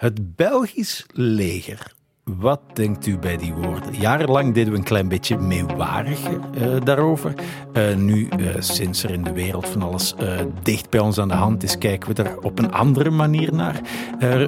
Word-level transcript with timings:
Het 0.00 0.36
Belgisch 0.36 1.06
leger. 1.12 1.92
Wat 2.24 2.60
denkt 2.72 3.06
u 3.06 3.18
bij 3.18 3.36
die 3.36 3.52
woorden? 3.52 3.94
Jarenlang 3.94 4.54
deden 4.54 4.72
we 4.72 4.78
een 4.78 4.84
klein 4.84 5.08
beetje 5.08 5.38
meewarig 5.38 6.28
uh, 6.28 6.40
daarover. 6.84 7.34
Uh, 7.72 7.96
nu, 7.96 8.28
uh, 8.38 8.54
sinds 8.58 9.02
er 9.02 9.10
in 9.10 9.24
de 9.24 9.32
wereld 9.32 9.68
van 9.68 9.82
alles 9.82 10.14
dicht 10.62 10.90
bij 10.90 11.00
ons 11.00 11.18
aan 11.18 11.28
de 11.28 11.34
hand 11.34 11.62
is, 11.62 11.78
kijken 11.78 12.14
we 12.14 12.22
er 12.22 12.38
op 12.38 12.58
een 12.58 12.72
andere 12.72 13.10
manier 13.10 13.54
naar. 13.54 13.80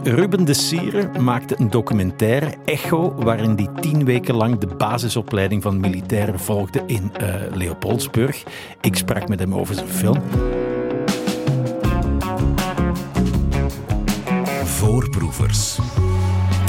Ruben 0.03 0.45
de 0.45 0.55
Sieren 0.55 1.25
maakte 1.25 1.55
een 1.59 1.71
documentaire, 1.71 2.55
Echo, 2.65 3.15
waarin 3.15 3.55
hij 3.57 3.69
tien 3.81 4.05
weken 4.05 4.35
lang 4.35 4.59
de 4.59 4.67
basisopleiding 4.67 5.63
van 5.63 5.81
militairen 5.81 6.41
volgde 6.41 6.83
in 6.87 7.13
Leopoldsburg. 7.55 8.43
Ik 8.81 8.97
sprak 8.97 9.29
met 9.29 9.39
hem 9.39 9.55
over 9.55 9.75
zijn 9.75 9.89
film. 9.89 10.23
Voorproevers. 15.03 15.79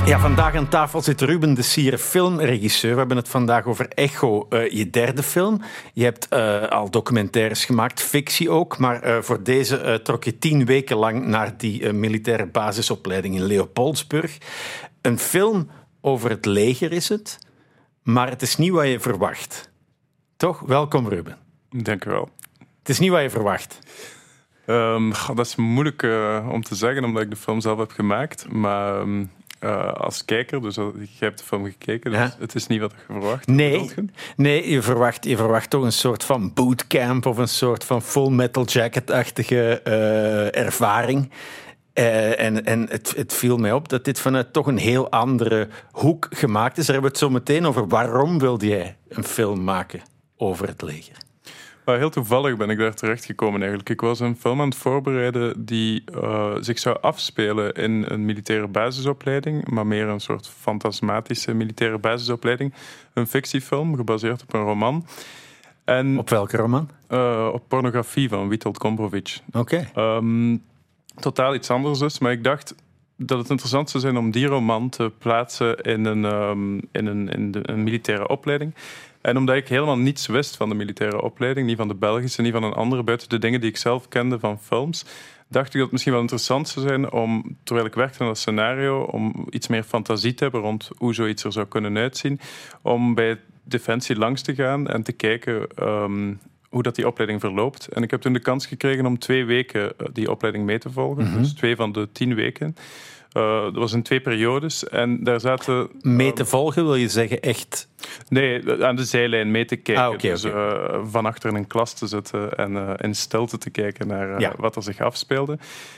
Ja, 0.05 0.19
vandaag 0.19 0.55
aan 0.55 0.69
tafel 0.69 1.01
zit 1.01 1.21
Ruben 1.21 1.53
de 1.53 1.61
Sier, 1.61 1.97
filmregisseur. 1.97 2.91
We 2.91 2.97
hebben 2.97 3.17
het 3.17 3.27
vandaag 3.27 3.65
over 3.65 3.87
Echo, 3.89 4.47
uh, 4.49 4.69
je 4.69 4.89
derde 4.89 5.23
film. 5.23 5.61
Je 5.93 6.03
hebt 6.03 6.27
uh, 6.33 6.67
al 6.67 6.89
documentaires 6.89 7.65
gemaakt, 7.65 8.01
fictie 8.01 8.49
ook. 8.49 8.77
Maar 8.77 9.07
uh, 9.07 9.21
voor 9.21 9.43
deze 9.43 9.99
trok 10.03 10.23
je 10.23 10.37
tien 10.37 10.65
weken 10.65 10.97
lang 10.97 11.25
naar 11.25 11.57
die 11.57 11.93
militaire 11.93 12.45
basisopleiding 12.45 13.35
in 13.35 13.43
Leopoldsburg. 13.43 14.37
Een 15.01 15.19
film 15.19 15.69
over 16.01 16.29
het 16.29 16.45
leger 16.45 16.91
is 16.91 17.09
het, 17.09 17.39
maar 18.03 18.29
het 18.29 18.41
is 18.41 18.57
niet 18.57 18.71
wat 18.71 18.87
je 18.87 18.99
verwacht. 18.99 19.71
Toch? 20.37 20.59
Welkom, 20.59 21.07
Ruben. 21.07 21.37
Dank 21.69 22.05
u 22.05 22.09
wel. 22.09 22.29
Het 22.79 22.89
is 22.89 22.99
niet 22.99 23.11
wat 23.11 23.21
je 23.21 23.29
verwacht. 23.29 23.79
Um, 24.65 25.11
dat 25.35 25.45
is 25.45 25.55
moeilijk 25.55 26.07
om 26.49 26.63
te 26.63 26.75
zeggen, 26.75 27.03
omdat 27.03 27.21
ik 27.23 27.29
de 27.29 27.35
film 27.35 27.61
zelf 27.61 27.79
heb 27.79 27.91
gemaakt. 27.91 28.51
Maar 28.51 28.99
um, 28.99 29.31
uh, 29.63 29.93
als 29.93 30.25
kijker, 30.25 30.61
dus 30.61 30.75
je 30.75 31.07
hebt 31.19 31.37
de 31.37 31.43
film 31.43 31.65
gekeken, 31.65 32.11
dus 32.11 32.19
ja. 32.19 32.35
het 32.39 32.55
is 32.55 32.67
niet 32.67 32.79
wat 32.79 32.91
je 32.91 33.13
verwacht. 33.13 33.47
Nee, 33.47 33.91
nee 34.35 34.69
je, 34.69 34.81
verwacht, 34.81 35.25
je 35.25 35.37
verwacht 35.37 35.69
toch 35.69 35.83
een 35.83 35.91
soort 35.91 36.23
van 36.23 36.53
bootcamp 36.53 37.25
of 37.25 37.37
een 37.37 37.47
soort 37.47 37.83
van 37.83 38.01
full 38.01 38.29
metal 38.29 38.65
jacket-achtige 38.65 39.81
uh, 39.83 40.55
ervaring. 40.55 41.31
Uh, 41.93 42.39
en 42.39 42.65
en 42.65 42.89
het, 42.89 43.13
het, 43.15 43.33
viel 43.33 43.57
mij 43.57 43.71
op 43.71 43.89
dat 43.89 44.05
dit 44.05 44.19
vanuit 44.19 44.53
toch 44.53 44.67
een 44.67 44.77
heel 44.77 45.11
andere 45.11 45.67
hoek 45.91 46.27
gemaakt 46.29 46.77
is. 46.77 46.85
Daar 46.85 46.95
hebben 46.95 47.11
we 47.11 47.17
het 47.17 47.27
zo 47.27 47.33
meteen 47.33 47.65
over. 47.65 47.87
Waarom 47.87 48.39
wilde 48.39 48.67
jij 48.67 48.97
een 49.07 49.23
film 49.23 49.63
maken 49.63 50.01
over 50.37 50.67
het 50.67 50.81
leger? 50.81 51.15
Maar 51.85 51.97
heel 51.97 52.09
toevallig 52.09 52.57
ben 52.57 52.69
ik 52.69 52.77
daar 52.77 52.93
terecht 52.93 53.25
gekomen 53.25 53.59
eigenlijk. 53.59 53.89
Ik 53.89 54.01
was 54.01 54.19
een 54.19 54.37
film 54.37 54.61
aan 54.61 54.69
het 54.69 54.77
voorbereiden 54.77 55.65
die 55.65 56.03
uh, 56.15 56.53
zich 56.59 56.79
zou 56.79 56.97
afspelen 57.01 57.73
in 57.73 58.05
een 58.07 58.25
militaire 58.25 58.67
basisopleiding, 58.67 59.69
maar 59.69 59.87
meer 59.87 60.07
een 60.07 60.19
soort 60.19 60.49
fantasmatische 60.49 61.53
militaire 61.53 61.97
basisopleiding. 61.97 62.73
Een 63.13 63.27
fictiefilm 63.27 63.95
gebaseerd 63.95 64.41
op 64.41 64.53
een 64.53 64.63
roman. 64.63 65.05
En, 65.83 66.17
op 66.17 66.29
welke 66.29 66.57
roman? 66.57 66.89
Uh, 67.09 67.49
op 67.53 67.63
pornografie 67.67 68.29
van 68.29 68.49
Witold 68.49 68.77
Komprovic. 68.77 69.39
Oké. 69.51 69.85
Okay. 69.93 70.15
Um, 70.17 70.51
ehm, 70.51 70.57
totaal 71.21 71.55
iets 71.55 71.69
anders 71.69 71.99
dus, 71.99 72.19
maar 72.19 72.31
ik 72.31 72.43
dacht 72.43 72.75
dat 73.17 73.37
het 73.37 73.49
interessant 73.49 73.89
zou 73.89 74.03
zijn 74.03 74.17
om 74.17 74.31
die 74.31 74.45
roman 74.45 74.89
te 74.89 75.11
plaatsen 75.17 75.77
in 75.81 76.05
een, 76.05 76.23
um, 76.23 76.81
in 76.91 77.05
een, 77.05 77.29
in 77.29 77.51
de, 77.51 77.59
een 77.63 77.83
militaire 77.83 78.27
opleiding. 78.27 78.73
En 79.23 79.37
omdat 79.37 79.55
ik 79.55 79.67
helemaal 79.67 79.97
niets 79.97 80.27
wist 80.27 80.55
van 80.55 80.69
de 80.69 80.75
militaire 80.75 81.21
opleiding, 81.21 81.67
niet 81.67 81.77
van 81.77 81.87
de 81.87 81.95
Belgische, 81.95 82.41
niet 82.41 82.53
van 82.53 82.63
een 82.63 82.73
andere, 82.73 83.03
buiten 83.03 83.29
de 83.29 83.39
dingen 83.39 83.61
die 83.61 83.69
ik 83.69 83.77
zelf 83.77 84.07
kende 84.07 84.39
van 84.39 84.59
films, 84.59 85.05
dacht 85.47 85.67
ik 85.67 85.73
dat 85.73 85.81
het 85.81 85.91
misschien 85.91 86.13
wel 86.13 86.21
interessant 86.21 86.67
zou 86.67 86.87
zijn 86.87 87.11
om, 87.11 87.57
terwijl 87.63 87.87
ik 87.87 87.93
werkte 87.93 88.19
aan 88.19 88.27
dat 88.27 88.37
scenario, 88.37 89.01
om 89.01 89.47
iets 89.49 89.67
meer 89.67 89.83
fantasie 89.83 90.33
te 90.33 90.43
hebben 90.43 90.61
rond 90.61 90.89
hoe 90.97 91.13
zoiets 91.13 91.43
er 91.43 91.51
zou 91.51 91.65
kunnen 91.65 91.97
uitzien, 91.97 92.39
om 92.81 93.13
bij 93.13 93.39
Defensie 93.63 94.15
langs 94.15 94.41
te 94.41 94.55
gaan 94.55 94.87
en 94.87 95.03
te 95.03 95.11
kijken 95.11 95.67
um, 95.87 96.39
hoe 96.69 96.83
dat 96.83 96.95
die 96.95 97.07
opleiding 97.07 97.39
verloopt. 97.41 97.87
En 97.87 98.03
ik 98.03 98.11
heb 98.11 98.21
toen 98.21 98.33
de 98.33 98.39
kans 98.39 98.65
gekregen 98.65 99.05
om 99.05 99.19
twee 99.19 99.45
weken 99.45 99.97
eh, 99.97 100.07
die 100.13 100.31
opleiding 100.31 100.65
mee 100.65 100.77
te 100.77 100.91
volgen, 100.91 101.23
mhm. 101.23 101.37
dus 101.37 101.53
twee 101.53 101.75
van 101.75 101.91
de 101.91 102.09
tien 102.11 102.35
weken. 102.35 102.75
Uh, 103.33 103.63
dat 103.63 103.75
was 103.75 103.93
in 103.93 104.03
twee 104.03 104.21
periodes 104.21 104.87
en 104.87 105.23
daar 105.23 105.39
zaten... 105.39 105.89
Mee 106.01 106.33
te 106.33 106.45
volgen 106.45 106.83
wil 106.83 106.95
je 106.95 107.09
zeggen 107.09 107.41
echt 107.41 107.87
Nee, 108.29 108.83
aan 108.83 108.95
de 108.95 109.03
zijlijn 109.03 109.51
mee 109.51 109.65
te 109.65 109.75
kijken. 109.75 110.03
Ah, 110.03 110.19
dus 110.19 110.45
uh, 110.45 110.99
van 111.03 111.25
achter 111.25 111.49
in 111.49 111.55
een 111.55 111.67
klas 111.67 111.93
te 111.93 112.07
zitten 112.07 112.57
en 112.57 112.97
in 112.97 113.15
stilte 113.15 113.57
te 113.57 113.69
kijken 113.69 114.07
naar 114.07 114.53
wat 114.57 114.75
er 114.75 114.83
zich 114.83 114.99
afspeelde. 114.99 115.57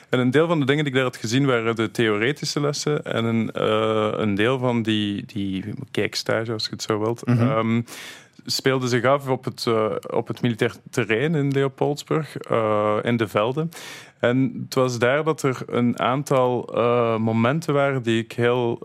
En 0.10 0.20
een 0.20 0.32
deel 0.32 0.48
van 0.48 0.60
de 0.60 0.66
dingen 0.66 0.84
die 0.84 0.94
ik 0.94 1.00
daar 1.00 1.08
had 1.08 1.18
gezien 1.18 1.46
waren 1.46 1.76
de 1.76 1.92
theoretische 1.92 2.62
lessen. 2.62 3.04
En 3.04 3.26
een, 3.26 3.50
een 4.22 4.36
deel 4.36 4.60
van 4.60 4.82
die, 4.82 5.26
die 5.26 5.64
kijkstage, 5.92 6.52
als 6.52 6.64
je 6.64 6.72
het 6.72 6.82
zo 6.82 7.00
wilt. 7.00 7.26
Mm 7.26 7.38
-hmm 7.38 7.86
speelde 8.46 8.88
zich 8.88 9.04
af 9.04 9.28
op 9.28 9.46
het, 9.46 9.66
uh, 9.68 9.92
op 10.10 10.28
het 10.28 10.42
militair 10.42 10.76
terrein 10.90 11.36
in 11.36 11.52
Leopoldsburg, 11.52 12.36
uh, 12.52 12.98
in 13.02 13.18
de 13.18 13.28
velden. 13.28 13.70
En 14.20 14.62
het 14.64 14.74
was 14.74 15.00
daar 15.00 15.24
dat 15.24 15.42
er 15.42 15.64
een 15.68 16.00
aantal 16.00 16.78
uh, 16.78 17.18
momenten 17.18 17.74
waren 17.74 18.04
die 18.04 18.24
ik 18.24 18.32
heel, 18.32 18.80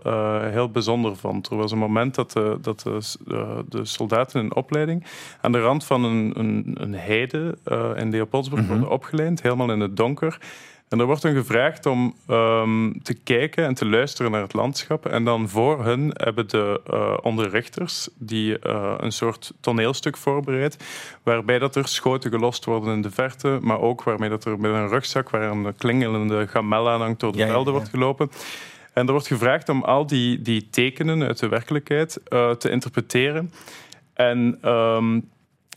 heel 0.51 0.71
bijzonder 0.71 1.15
vond. 1.15 1.49
Er 1.49 1.55
was 1.55 1.71
een 1.71 1.77
moment 1.77 2.15
dat 2.15 2.31
de, 2.31 2.57
dat 2.61 2.79
de, 2.79 3.63
de 3.69 3.85
soldaten 3.85 4.41
in 4.41 4.55
opleiding 4.55 5.05
aan 5.41 5.51
de 5.51 5.61
rand 5.61 5.83
van 5.83 6.03
een, 6.03 6.33
een, 6.35 6.75
een 6.79 6.93
heide 6.93 7.57
in 7.95 8.09
Leopoldsburg 8.09 8.61
mm 8.61 8.67
-hmm. 8.67 8.77
worden 8.77 8.95
opgeleend, 8.95 9.41
helemaal 9.41 9.71
in 9.71 9.79
het 9.79 9.97
donker. 9.97 10.39
En 10.91 10.99
er 10.99 11.05
wordt 11.05 11.21
dan 11.21 11.33
gevraagd 11.33 11.85
om 11.85 12.15
um, 12.29 13.03
te 13.03 13.13
kijken 13.13 13.65
en 13.65 13.73
te 13.73 13.85
luisteren 13.85 14.31
naar 14.31 14.41
het 14.41 14.53
landschap. 14.53 15.05
En 15.05 15.23
dan 15.23 15.49
voor 15.49 15.83
hun 15.83 16.11
hebben 16.13 16.47
de 16.47 16.81
uh, 16.93 17.17
onderrichters 17.21 18.09
die 18.15 18.57
uh, 18.67 18.93
een 18.97 19.11
soort 19.11 19.53
toneelstuk 19.59 20.17
voorbereid. 20.17 20.77
Waarbij 21.23 21.59
dat 21.59 21.75
er 21.75 21.87
schoten 21.87 22.31
gelost 22.31 22.65
worden 22.65 22.93
in 22.93 23.01
de 23.01 23.11
verte. 23.11 23.57
Maar 23.61 23.79
ook 23.79 24.03
waarmee 24.03 24.29
dat 24.29 24.45
er 24.45 24.59
met 24.59 24.71
een 24.71 24.89
rugzak 24.89 25.29
waar 25.29 25.51
een 25.51 25.75
klingelende 25.77 26.47
gamel 26.47 26.89
aan 26.89 27.01
hangt 27.01 27.19
door 27.19 27.31
de 27.31 27.45
velden 27.45 27.65
ja, 27.65 27.71
wordt 27.71 27.89
gelopen. 27.89 28.31
En 28.93 29.05
er 29.05 29.11
wordt 29.11 29.27
gevraagd 29.27 29.69
om 29.69 29.83
al 29.83 30.07
die, 30.07 30.41
die 30.41 30.69
tekenen 30.69 31.23
uit 31.23 31.39
de 31.39 31.47
werkelijkheid 31.47 32.19
uh, 32.29 32.51
te 32.51 32.69
interpreteren. 32.69 33.51
En 34.13 34.69
um, 34.69 35.29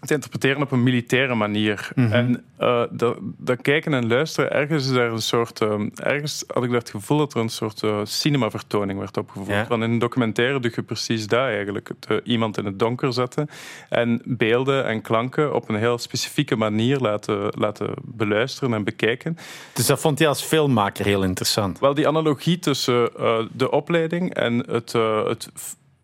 te 0.06 0.14
interpreteren 0.14 0.62
op 0.62 0.72
een 0.72 0.82
militaire 0.82 1.34
manier. 1.34 1.88
Mhm. 1.94 2.12
En 2.12 2.44
uh, 2.60 2.82
dat, 2.90 3.16
dat, 3.20 3.62
kijken 3.62 3.94
en 3.94 4.08
luisteren, 4.08 4.52
ergens 4.52 4.84
is 4.84 4.96
er 4.96 5.12
een 5.12 5.22
soort. 5.22 5.60
Uh, 5.60 5.80
ergens 5.94 6.44
had 6.46 6.64
ik 6.64 6.70
het 6.70 6.90
gevoel 6.90 7.18
dat 7.18 7.34
er 7.34 7.40
een 7.40 7.48
soort 7.48 7.82
uh, 7.82 8.00
cinemavertoning 8.04 8.98
werd 8.98 9.16
opgevoerd. 9.16 9.68
Want 9.68 9.82
in 9.82 9.90
een 9.90 9.98
documentaire 9.98 10.60
doe 10.60 10.72
je 10.74 10.82
precies 10.82 11.26
dat 11.26 11.40
eigenlijk. 11.40 11.88
Het, 11.88 12.20
iemand 12.24 12.58
in 12.58 12.64
het 12.64 12.78
donker 12.78 13.12
zetten 13.12 13.48
en 13.88 14.22
beelden 14.24 14.86
en 14.86 15.02
klanken 15.02 15.54
op 15.54 15.68
een 15.68 15.76
heel 15.76 15.98
specifieke 15.98 16.56
manier 16.56 16.98
laten, 16.98 17.52
laten 17.58 17.94
beluisteren 18.02 18.74
en 18.74 18.84
bekijken. 18.84 19.36
Dus 19.72 19.86
dat 19.86 20.00
vond 20.00 20.18
je 20.18 20.26
als 20.26 20.42
filmmaker 20.42 21.04
heel 21.04 21.22
interessant? 21.22 21.78
Wel, 21.78 21.94
die 21.94 22.08
analogie 22.08 22.58
tussen 22.58 23.10
de 23.52 23.70
opleiding 23.70 24.34
en 24.34 24.70
het, 24.70 24.92
het 24.92 25.48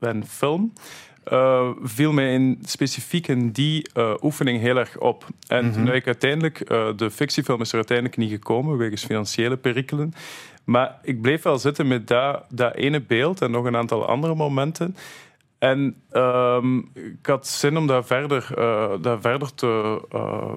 en 0.00 0.26
film 0.26 0.72
uh, 1.32 1.70
viel 1.82 2.12
mij 2.12 2.32
in, 2.32 2.58
specifiek 2.62 3.28
in 3.28 3.50
die 3.50 3.90
uh, 3.94 4.14
oefening 4.22 4.60
heel 4.60 4.76
erg 4.76 4.98
op. 4.98 5.26
En 5.46 5.64
mm 5.64 5.72
-hmm. 5.72 5.84
toen 5.84 5.94
ik 5.94 6.06
uiteindelijk, 6.06 6.70
uh, 6.70 6.88
de 6.96 7.10
fictiefilm 7.10 7.60
is 7.60 7.68
er 7.68 7.76
uiteindelijk 7.76 8.16
niet 8.16 8.30
gekomen, 8.30 8.76
wegens 8.76 9.04
financiële 9.04 9.56
perikelen. 9.56 10.12
Maar 10.64 10.98
ik 11.02 11.20
bleef 11.20 11.42
wel 11.42 11.58
zitten 11.58 11.88
met 11.88 12.06
dat, 12.06 12.44
dat 12.48 12.74
ene 12.74 13.00
beeld 13.00 13.42
en 13.42 13.50
nog 13.50 13.64
een 13.64 13.76
aantal 13.76 14.06
andere 14.06 14.34
momenten. 14.34 14.96
En 15.58 15.96
um, 16.12 16.90
ik 16.94 17.26
had 17.26 17.46
zin 17.46 17.76
om 17.76 17.86
dat 17.86 18.06
verder, 18.06 18.48
uh, 18.58 18.92
dat 19.00 19.20
verder 19.20 19.54
te, 19.54 20.00
uh, 20.14 20.52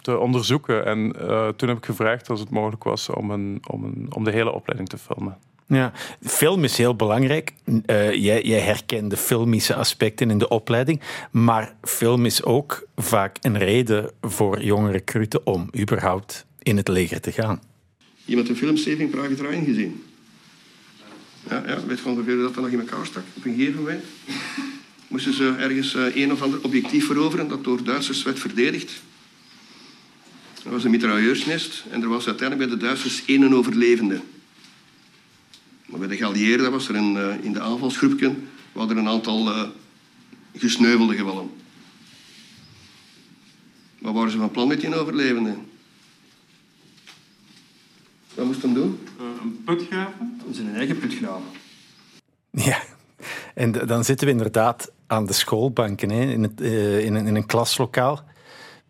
te 0.00 0.18
onderzoeken. 0.18 0.84
En 0.86 0.98
uh, 0.98 1.48
toen 1.48 1.68
heb 1.68 1.78
ik 1.78 1.84
gevraagd 1.84 2.30
als 2.30 2.40
het 2.40 2.50
mogelijk 2.50 2.84
was 2.84 3.08
om, 3.08 3.30
een, 3.30 3.62
om, 3.70 3.84
een, 3.84 4.06
om 4.14 4.24
de 4.24 4.30
hele 4.30 4.52
opleiding 4.52 4.88
te 4.88 4.98
filmen. 4.98 5.36
Ja, 5.72 5.92
film 6.22 6.64
is 6.64 6.76
heel 6.76 6.96
belangrijk. 6.96 7.52
Uh, 7.66 8.14
jij, 8.14 8.42
jij 8.42 8.60
herkent 8.60 9.10
de 9.10 9.16
filmische 9.16 9.74
aspecten 9.74 10.30
in 10.30 10.38
de 10.38 10.48
opleiding. 10.48 11.00
Maar 11.30 11.74
film 11.82 12.26
is 12.26 12.42
ook 12.42 12.86
vaak 12.96 13.36
een 13.40 13.58
reden 13.58 14.10
voor 14.20 14.62
jonge 14.62 14.90
recruten 14.90 15.46
om 15.46 15.70
überhaupt 15.78 16.46
in 16.62 16.76
het 16.76 16.88
leger 16.88 17.20
te 17.20 17.32
gaan. 17.32 17.60
Iemand 18.24 18.48
een 18.48 18.56
film 18.56 18.76
Saving 18.76 19.10
Private 19.10 19.62
gezien? 19.64 20.02
Ja, 21.48 21.62
ja, 21.66 21.86
weet 21.86 21.98
je 21.98 22.08
ongeveer 22.08 22.36
dat 22.36 22.54
dat 22.54 22.62
nog 22.62 22.72
in 22.72 22.80
elkaar 22.80 23.06
stak? 23.06 23.24
Op 23.36 23.44
een 23.44 23.54
gegeven 23.54 23.80
moment 23.80 24.04
moesten 25.08 25.34
ze 25.34 25.54
ergens 25.58 25.94
uh, 25.94 26.16
een 26.16 26.32
of 26.32 26.42
ander 26.42 26.58
objectief 26.62 27.06
veroveren 27.06 27.48
dat 27.48 27.64
door 27.64 27.84
Duitsers 27.84 28.22
werd 28.22 28.38
verdedigd. 28.38 29.02
Er 30.64 30.70
was 30.70 30.84
een 30.84 30.90
mitrailleursnest 30.90 31.84
en 31.90 32.02
er 32.02 32.08
was 32.08 32.26
uiteindelijk 32.26 32.68
bij 32.68 32.78
de 32.78 32.84
Duitsers 32.84 33.22
één 33.26 33.54
overlevende. 33.54 34.20
Maar 35.90 35.98
bij 35.98 36.08
de 36.08 36.16
geallieerden 36.16 36.70
was 36.70 36.88
er 36.88 36.94
een, 36.94 37.14
uh, 37.16 37.44
in 37.44 37.52
de 37.52 37.60
aanvalsgroepje 37.60 38.34
er 38.88 38.96
een 38.96 39.08
aantal 39.08 39.48
uh, 39.48 39.62
gesneuvelden 40.56 41.16
gevallen. 41.16 41.50
Wat 43.98 44.14
waren 44.14 44.30
ze 44.30 44.38
van 44.38 44.50
plan 44.50 44.68
met 44.68 44.80
die 44.80 44.94
overlevenden? 44.94 45.68
Wat 48.34 48.46
moest 48.46 48.62
hem 48.62 48.74
doen? 48.74 48.98
Uh, 49.20 49.26
een 49.42 49.62
put 49.64 49.86
graven? 49.90 50.40
zijn 50.50 50.74
eigen 50.74 50.98
put 50.98 51.14
graven. 51.14 51.46
Ja, 52.50 52.82
en 53.54 53.72
dan 53.72 54.04
zitten 54.04 54.26
we 54.26 54.32
inderdaad 54.32 54.92
aan 55.06 55.26
de 55.26 55.32
schoolbanken 55.32 56.10
hè, 56.10 56.20
in, 56.20 56.42
het, 56.42 56.60
uh, 56.60 57.04
in, 57.04 57.14
een, 57.14 57.26
in, 57.26 57.34
een, 57.36 57.46
klaslokaal 57.46 58.20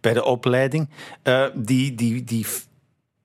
bij 0.01 0.13
de 0.13 0.25
opleiding. 0.25 0.89
Uh, 1.25 1.47
die, 1.55 1.95
die, 1.95 2.25
die, 2.25 2.47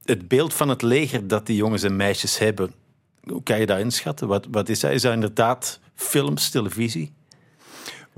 het 0.03 0.27
beeld 0.27 0.53
van 0.53 0.69
het 0.69 0.81
leger 0.81 1.27
dat 1.27 1.45
die 1.45 1.55
jongens 1.55 1.83
en 1.83 1.95
meisjes 1.95 2.37
hebben, 2.37 2.73
hoe 3.27 3.43
kan 3.43 3.59
je 3.59 3.65
dat 3.65 3.79
inschatten? 3.79 4.27
Wat, 4.27 4.47
wat 4.51 4.69
is 4.69 4.79
dat? 4.79 4.91
Is 4.91 5.01
dat 5.01 5.13
inderdaad 5.13 5.79
films, 5.95 6.49
televisie? 6.49 7.13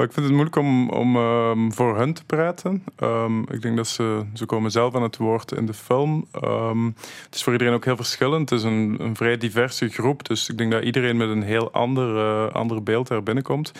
ik 0.05 0.13
vind 0.13 0.25
het 0.25 0.35
moeilijk 0.35 0.55
om, 0.55 0.89
om 0.89 1.15
um, 1.15 1.73
voor 1.73 1.97
hun 1.97 2.13
te 2.13 2.25
praten. 2.25 2.83
Um, 3.03 3.41
ik 3.49 3.61
denk 3.61 3.75
dat 3.75 3.87
ze, 3.87 4.25
ze 4.33 4.45
komen 4.45 4.71
zelf 4.71 4.95
aan 4.95 5.01
het 5.01 5.17
woord 5.17 5.51
in 5.51 5.65
de 5.65 5.73
film. 5.73 6.27
Um, 6.43 6.95
het 7.25 7.35
is 7.35 7.43
voor 7.43 7.53
iedereen 7.53 7.73
ook 7.73 7.85
heel 7.85 7.95
verschillend. 7.95 8.49
Het 8.49 8.59
is 8.59 8.65
een, 8.65 8.95
een 8.99 9.15
vrij 9.15 9.37
diverse 9.37 9.89
groep. 9.89 10.27
Dus 10.27 10.49
ik 10.49 10.57
denk 10.57 10.71
dat 10.71 10.83
iedereen 10.83 11.17
met 11.17 11.29
een 11.29 11.43
heel 11.43 11.71
ander, 11.71 12.15
uh, 12.55 12.77
beeld 12.83 13.07
daar 13.07 13.23
binnenkomt. 13.23 13.71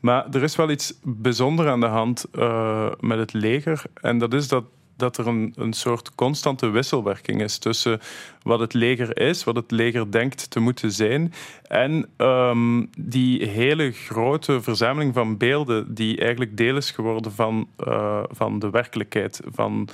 Maar 0.00 0.26
er 0.30 0.42
is 0.42 0.56
wel 0.56 0.70
iets 0.70 0.94
bijzonders 1.02 1.68
aan 1.68 1.80
de 1.80 1.86
hand 1.86 2.24
uh, 2.32 2.88
met 3.00 3.18
het 3.18 3.32
leger. 3.32 3.82
En 3.94 4.18
dat 4.18 4.34
is 4.34 4.48
dat 4.48 4.64
dat 5.00 5.16
er 5.18 5.26
een, 5.26 5.52
een 5.56 5.72
soort 5.72 6.14
constante 6.14 6.68
wisselwerking 6.68 7.42
is 7.42 7.58
tussen 7.58 8.00
wat 8.42 8.60
het 8.60 8.74
leger 8.74 9.20
is, 9.20 9.44
wat 9.44 9.56
het 9.56 9.70
leger 9.70 10.12
denkt 10.12 10.50
te 10.50 10.60
moeten 10.60 10.92
zijn, 10.92 11.32
en 11.62 12.08
um, 12.16 12.90
die 12.98 13.48
hele 13.48 13.92
grote 13.92 14.60
verzameling 14.60 15.14
van 15.14 15.36
beelden 15.36 15.94
die 15.94 16.18
eigenlijk 16.18 16.56
deel 16.56 16.76
is 16.76 16.90
geworden 16.90 17.32
van, 17.32 17.68
uh, 17.86 18.22
van 18.30 18.58
de 18.58 18.70
werkelijkheid. 18.70 19.40
Van, 19.46 19.88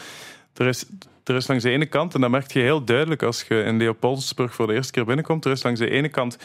er 0.54 0.66
is, 0.66 0.84
er 1.24 1.34
is 1.34 1.46
langs 1.46 1.62
de 1.64 1.70
ene 1.70 1.86
kant, 1.86 2.14
en 2.14 2.20
dat 2.20 2.30
merk 2.30 2.52
je 2.52 2.60
heel 2.60 2.84
duidelijk 2.84 3.22
als 3.22 3.44
je 3.48 3.62
in 3.62 3.76
Leopoldsburg 3.76 4.54
voor 4.54 4.66
de 4.66 4.74
eerste 4.74 4.92
keer 4.92 5.04
binnenkomt, 5.04 5.44
er 5.44 5.50
is 5.50 5.62
langs 5.62 5.80
de 5.80 5.90
ene 5.90 6.08
kant 6.08 6.38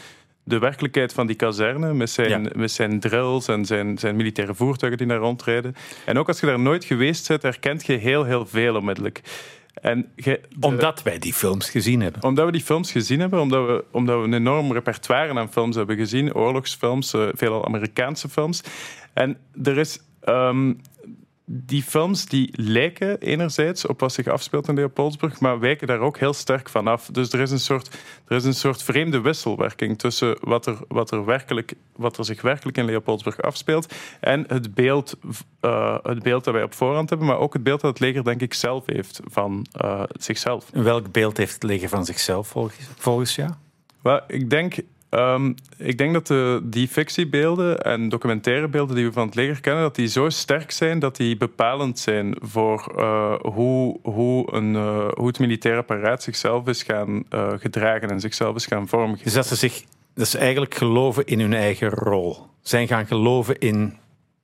de 0.43 0.59
werkelijkheid 0.59 1.13
van 1.13 1.27
die 1.27 1.35
kazerne 1.35 1.93
met 1.93 2.09
zijn, 2.09 2.51
met 2.55 2.71
zijn 2.71 2.99
drills 2.99 3.47
en 3.47 3.65
zijn, 3.65 3.97
zijn 3.97 4.15
militaire 4.15 4.55
voertuigen 4.55 4.99
die 4.99 5.07
daar 5.07 5.17
rondrijden. 5.17 5.75
En 6.05 6.17
ook 6.17 6.27
als 6.27 6.39
je 6.39 6.45
daar 6.45 6.59
nooit 6.59 6.83
geweest 6.83 7.27
bent, 7.27 7.41
herkent 7.41 7.85
je 7.85 7.93
heel, 7.93 8.23
heel 8.23 8.45
veel 8.45 8.75
onmiddellijk. 8.75 9.21
En 9.73 10.11
omdat 10.59 11.03
wij 11.03 11.19
die 11.19 11.33
films 11.33 11.69
gezien 11.69 12.01
hebben. 12.01 12.23
Omdat 12.23 12.45
we 12.45 12.51
die 12.51 12.61
films 12.61 12.91
gezien 12.91 13.19
hebben, 13.19 13.39
omdat 13.39 13.67
we, 13.67 13.83
omdat 13.91 14.19
we 14.19 14.23
een 14.23 14.33
enorm 14.33 14.73
repertoire 14.73 15.39
aan 15.39 15.51
films 15.51 15.75
hebben 15.75 15.97
gezien, 15.97 16.33
oorlogsfilms, 16.33 17.13
uh, 17.13 17.27
veelal 17.33 17.65
Amerikaanse 17.65 18.29
films. 18.29 18.63
En 19.13 19.37
er 19.63 19.77
is 19.77 19.99
um, 20.25 20.81
die 21.53 21.83
films 21.83 22.25
die 22.25 22.49
lijken 22.51 23.19
enerzijds 23.19 23.85
op 23.85 23.99
wat 23.99 24.13
zich 24.13 24.27
afspeelt 24.27 24.67
in 24.67 24.75
Leopoldsburg, 24.75 25.39
maar 25.39 25.59
wijken 25.59 25.87
daar 25.87 25.99
ook 25.99 26.17
heel 26.17 26.33
sterk 26.33 26.69
van 26.69 26.87
af. 26.87 27.09
Dus 27.11 27.31
er 27.31 27.39
is 27.39 27.51
een 27.51 27.59
soort, 27.59 27.97
er 28.27 28.35
is 28.35 28.43
een 28.43 28.53
soort 28.53 28.83
vreemde 28.83 29.21
wisselwerking 29.21 29.99
tussen 29.99 30.37
wat 30.41 30.65
er, 30.65 30.77
wat, 30.87 31.11
er 31.11 31.25
werkelijk, 31.25 31.73
wat 31.95 32.17
er 32.17 32.25
zich 32.25 32.41
werkelijk 32.41 32.77
in 32.77 32.85
Leopoldsburg 32.85 33.41
afspeelt 33.41 33.93
en 34.19 34.43
het 34.47 34.73
beeld, 34.73 35.17
uh, 35.61 35.97
het 36.03 36.23
beeld 36.23 36.43
dat 36.43 36.53
wij 36.53 36.63
op 36.63 36.73
voorhand 36.73 37.09
hebben, 37.09 37.27
maar 37.27 37.39
ook 37.39 37.53
het 37.53 37.63
beeld 37.63 37.81
dat 37.81 37.89
het 37.89 37.99
leger 37.99 38.23
denk 38.23 38.41
ik 38.41 38.53
zelf 38.53 38.85
heeft 38.85 39.19
van 39.23 39.65
uh, 39.83 40.03
zichzelf. 40.19 40.69
Welk 40.73 41.11
beeld 41.11 41.37
heeft 41.37 41.53
het 41.53 41.63
leger 41.63 41.89
van 41.89 42.05
zichzelf 42.05 42.47
volgens, 42.47 42.87
volgens 42.97 43.35
jou? 43.35 43.51
Ik 44.27 44.49
denk 44.49 44.75
Um, 45.13 45.55
ik 45.77 45.97
denk 45.97 46.13
dat 46.13 46.27
de, 46.27 46.61
die 46.63 46.87
fictiebeelden 46.87 47.81
en 47.81 48.09
documentaire 48.09 48.67
beelden 48.67 48.95
die 48.95 49.05
we 49.05 49.11
van 49.11 49.25
het 49.25 49.35
leger 49.35 49.61
kennen, 49.61 49.83
dat 49.83 49.95
die 49.95 50.07
zo 50.07 50.29
sterk 50.29 50.71
zijn 50.71 50.99
dat 50.99 51.15
die 51.15 51.37
bepalend 51.37 51.99
zijn 51.99 52.35
voor 52.39 52.93
uh, 52.97 53.33
hoe, 53.41 53.99
hoe, 54.01 54.53
een, 54.53 54.73
uh, 54.73 55.07
hoe 55.13 55.27
het 55.27 55.39
militaire 55.39 55.79
apparaat 55.79 56.23
zichzelf 56.23 56.67
is 56.67 56.83
gaan 56.83 57.23
uh, 57.29 57.53
gedragen 57.57 58.09
en 58.09 58.19
zichzelf 58.19 58.55
is 58.55 58.65
gaan 58.65 58.87
vormgeven. 58.87 59.23
Dus 59.23 59.33
dat 59.33 59.47
ze 59.47 59.55
zich 59.55 59.83
dat 60.13 60.33
eigenlijk 60.33 60.75
geloven 60.75 61.25
in 61.25 61.39
hun 61.39 61.53
eigen 61.53 61.89
rol. 61.89 62.37
Zijn 62.61 62.87
gaan 62.87 63.07
geloven 63.07 63.59
in, 63.59 63.97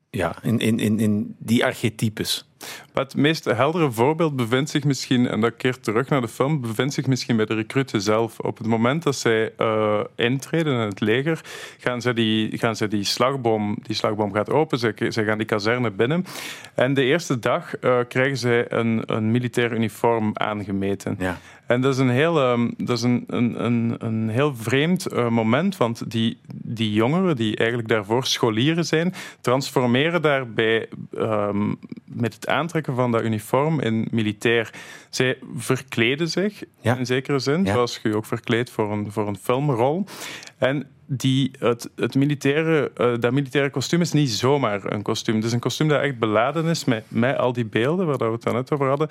ja, 0.09 0.35
in, 0.41 0.59
in, 0.59 0.79
in, 0.79 0.99
in 0.99 1.35
die 1.39 1.65
archetypes. 1.65 2.46
Maar 2.93 3.03
het 3.03 3.15
meest 3.15 3.45
heldere 3.45 3.91
voorbeeld 3.91 4.35
bevindt 4.35 4.69
zich 4.69 4.83
misschien, 4.83 5.27
en 5.27 5.41
dat 5.41 5.55
keert 5.57 5.83
terug 5.83 6.09
naar 6.09 6.21
de 6.21 6.27
film, 6.27 6.61
bevindt 6.61 6.93
zich 6.93 7.07
misschien 7.07 7.35
bij 7.35 7.45
de 7.45 7.53
recruten 7.53 8.01
zelf. 8.01 8.39
Op 8.39 8.57
het 8.57 8.67
moment 8.67 9.03
dat 9.03 9.15
zij 9.15 9.53
uh, 9.57 9.99
intreden 10.15 10.73
in 10.73 10.79
het 10.79 10.99
leger, 10.99 11.41
gaan 11.77 12.01
zij 12.01 12.13
die, 12.13 12.57
gaan 12.57 12.75
zij 12.75 12.87
die 12.87 13.03
slagboom, 13.03 13.77
die 13.81 13.95
slagboom 13.95 14.33
gaat 14.33 14.49
open, 14.49 14.79
zij, 14.79 14.93
zij 15.07 15.25
gaan 15.25 15.37
die 15.37 15.47
kazerne 15.47 15.91
binnen. 15.91 16.25
En 16.73 16.93
de 16.93 17.03
eerste 17.03 17.39
dag 17.39 17.81
uh, 17.81 17.99
krijgen 18.07 18.37
zij 18.37 18.71
een, 18.71 19.03
een 19.05 19.31
militair 19.31 19.73
uniform 19.73 20.31
aangemeten. 20.33 21.15
Ja. 21.19 21.37
En 21.67 21.81
dat 21.81 21.93
is 21.93 21.99
een 21.99 22.09
heel, 22.09 22.51
um, 22.51 22.73
dat 22.77 22.97
is 22.97 23.03
een, 23.03 23.23
een, 23.27 23.65
een, 23.65 23.95
een 23.99 24.29
heel 24.29 24.55
vreemd 24.55 25.13
uh, 25.13 25.29
moment, 25.29 25.77
want 25.77 26.11
die, 26.11 26.37
die 26.53 26.93
jongeren, 26.93 27.35
die 27.35 27.55
eigenlijk 27.55 27.89
daarvoor 27.89 28.25
scholieren 28.25 28.85
zijn, 28.85 29.13
transformeren 29.41 30.21
daarbij 30.21 30.87
um, 31.17 31.79
met 32.05 32.33
het 32.33 32.46
aantrekken 32.47 32.95
van 32.95 33.11
dat 33.11 33.23
uniform 33.23 33.79
in 33.79 34.07
militair. 34.11 34.73
Zij 35.09 35.37
verkleden 35.55 36.29
zich 36.29 36.63
in 36.81 37.05
zekere 37.05 37.39
zin, 37.39 37.65
zoals 37.65 37.99
je 38.03 38.15
ook 38.15 38.25
verkleed 38.25 38.69
voor 38.69 38.91
een, 38.91 39.11
voor 39.11 39.27
een 39.27 39.37
filmrol. 39.37 40.05
En 40.57 40.87
die, 41.05 41.51
het, 41.59 41.89
het 41.95 42.15
militaire, 42.15 42.91
uh, 42.97 43.13
dat 43.19 43.31
militaire 43.31 43.69
kostuum 43.69 44.01
is 44.01 44.11
niet 44.11 44.29
zomaar 44.29 44.93
een 44.93 45.01
kostuum. 45.01 45.35
Het 45.35 45.43
is 45.43 45.51
een 45.51 45.59
kostuum 45.59 45.87
dat 45.87 46.01
echt 46.01 46.19
beladen 46.19 46.65
is 46.65 46.85
met, 46.85 47.03
met 47.07 47.37
al 47.37 47.53
die 47.53 47.65
beelden 47.65 48.05
waar 48.05 48.17
we 48.17 48.25
het 48.25 48.53
net 48.53 48.71
over 48.71 48.87
hadden. 48.87 49.09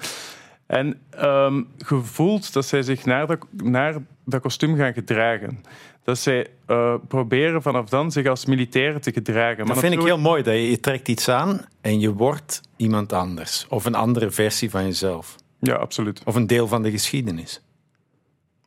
En 0.67 1.01
um, 1.23 1.69
gevoeld 1.79 2.53
dat 2.53 2.67
zij 2.67 2.83
zich 2.83 3.05
naar 3.05 3.27
dat, 3.27 3.39
naar 3.51 3.97
dat 4.25 4.41
kostuum 4.41 4.77
gaan 4.77 4.93
gedragen. 4.93 5.65
Dat 6.07 6.19
zij 6.19 6.47
uh, 6.71 6.95
proberen 7.09 7.63
vanaf 7.63 7.89
dan 7.89 8.13
zich 8.13 8.27
als 8.27 8.45
militair 8.45 9.01
te 9.01 9.13
gedragen. 9.13 9.67
Dat 9.67 9.79
vind 9.79 9.93
ik 9.93 10.03
heel 10.03 10.19
mooi. 10.19 10.43
Dat 10.43 10.55
je, 10.55 10.71
je 10.71 10.81
trekt 10.81 11.09
iets 11.09 11.29
aan 11.29 11.67
en 11.81 12.01
je 12.01 12.13
wordt 12.13 12.61
iemand 12.77 13.13
anders. 13.13 13.67
Of 13.69 13.85
een 13.85 13.95
andere 13.95 14.31
versie 14.31 14.71
van 14.71 14.85
jezelf. 14.85 15.37
Ja, 15.61 15.75
absoluut. 15.75 16.21
Of 16.25 16.35
een 16.35 16.47
deel 16.47 16.69
van 16.69 16.83
de 16.83 16.91
geschiedenis. 16.91 17.61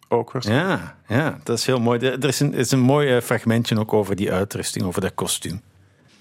Ook 0.07 0.31
waarschijnlijk. 0.31 0.79
Ja, 1.07 1.15
ja 1.15 1.39
dat 1.43 1.57
is 1.57 1.65
heel 1.65 1.79
mooi. 1.79 1.99
Er 1.99 2.25
is 2.25 2.39
een, 2.39 2.53
is 2.53 2.71
een 2.71 2.79
mooi 2.79 3.15
eh, 3.15 3.21
fragmentje 3.21 3.79
ook 3.79 3.93
over 3.93 4.15
die 4.15 4.31
uitrusting, 4.31 4.85
over 4.85 5.01
dat 5.01 5.13
kostuum. 5.15 5.61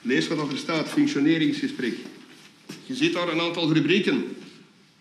Lees 0.03 0.29
wat 0.29 0.53
er 0.53 0.59
staat, 0.59 0.89
functioneringsgesprek. 0.89 1.95
Je 2.85 2.95
ziet 2.95 3.15
daar 3.15 3.29
een 3.29 3.41
aantal 3.41 3.73
rubrieken. 3.73 4.37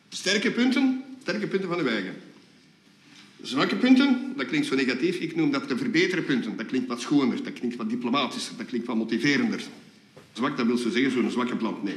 Sterke 0.09 0.51
punten, 0.51 1.03
sterke 1.21 1.47
punten 1.47 1.69
van 1.69 1.77
de 1.77 1.83
wijgen. 1.83 2.13
Zwakke 3.41 3.75
punten, 3.75 4.33
dat 4.35 4.45
klinkt 4.45 4.67
zo 4.67 4.75
negatief. 4.75 5.17
Ik 5.17 5.35
noem 5.35 5.51
dat 5.51 5.69
de 5.69 5.77
verbeteren 5.77 6.25
punten. 6.25 6.57
Dat 6.57 6.65
klinkt 6.65 6.87
wat 6.87 7.01
schoner, 7.01 7.43
dat 7.43 7.53
klinkt 7.53 7.75
wat 7.75 7.89
diplomatischer, 7.89 8.57
dat 8.57 8.65
klinkt 8.65 8.87
wat 8.87 8.95
motiverender. 8.95 9.61
Zwak, 10.33 10.57
dat 10.57 10.65
wil 10.65 10.77
ze 10.77 10.91
zeggen, 10.91 11.11
zo'n 11.11 11.31
zwakke 11.31 11.56
plant. 11.56 11.83
Nee. 11.83 11.94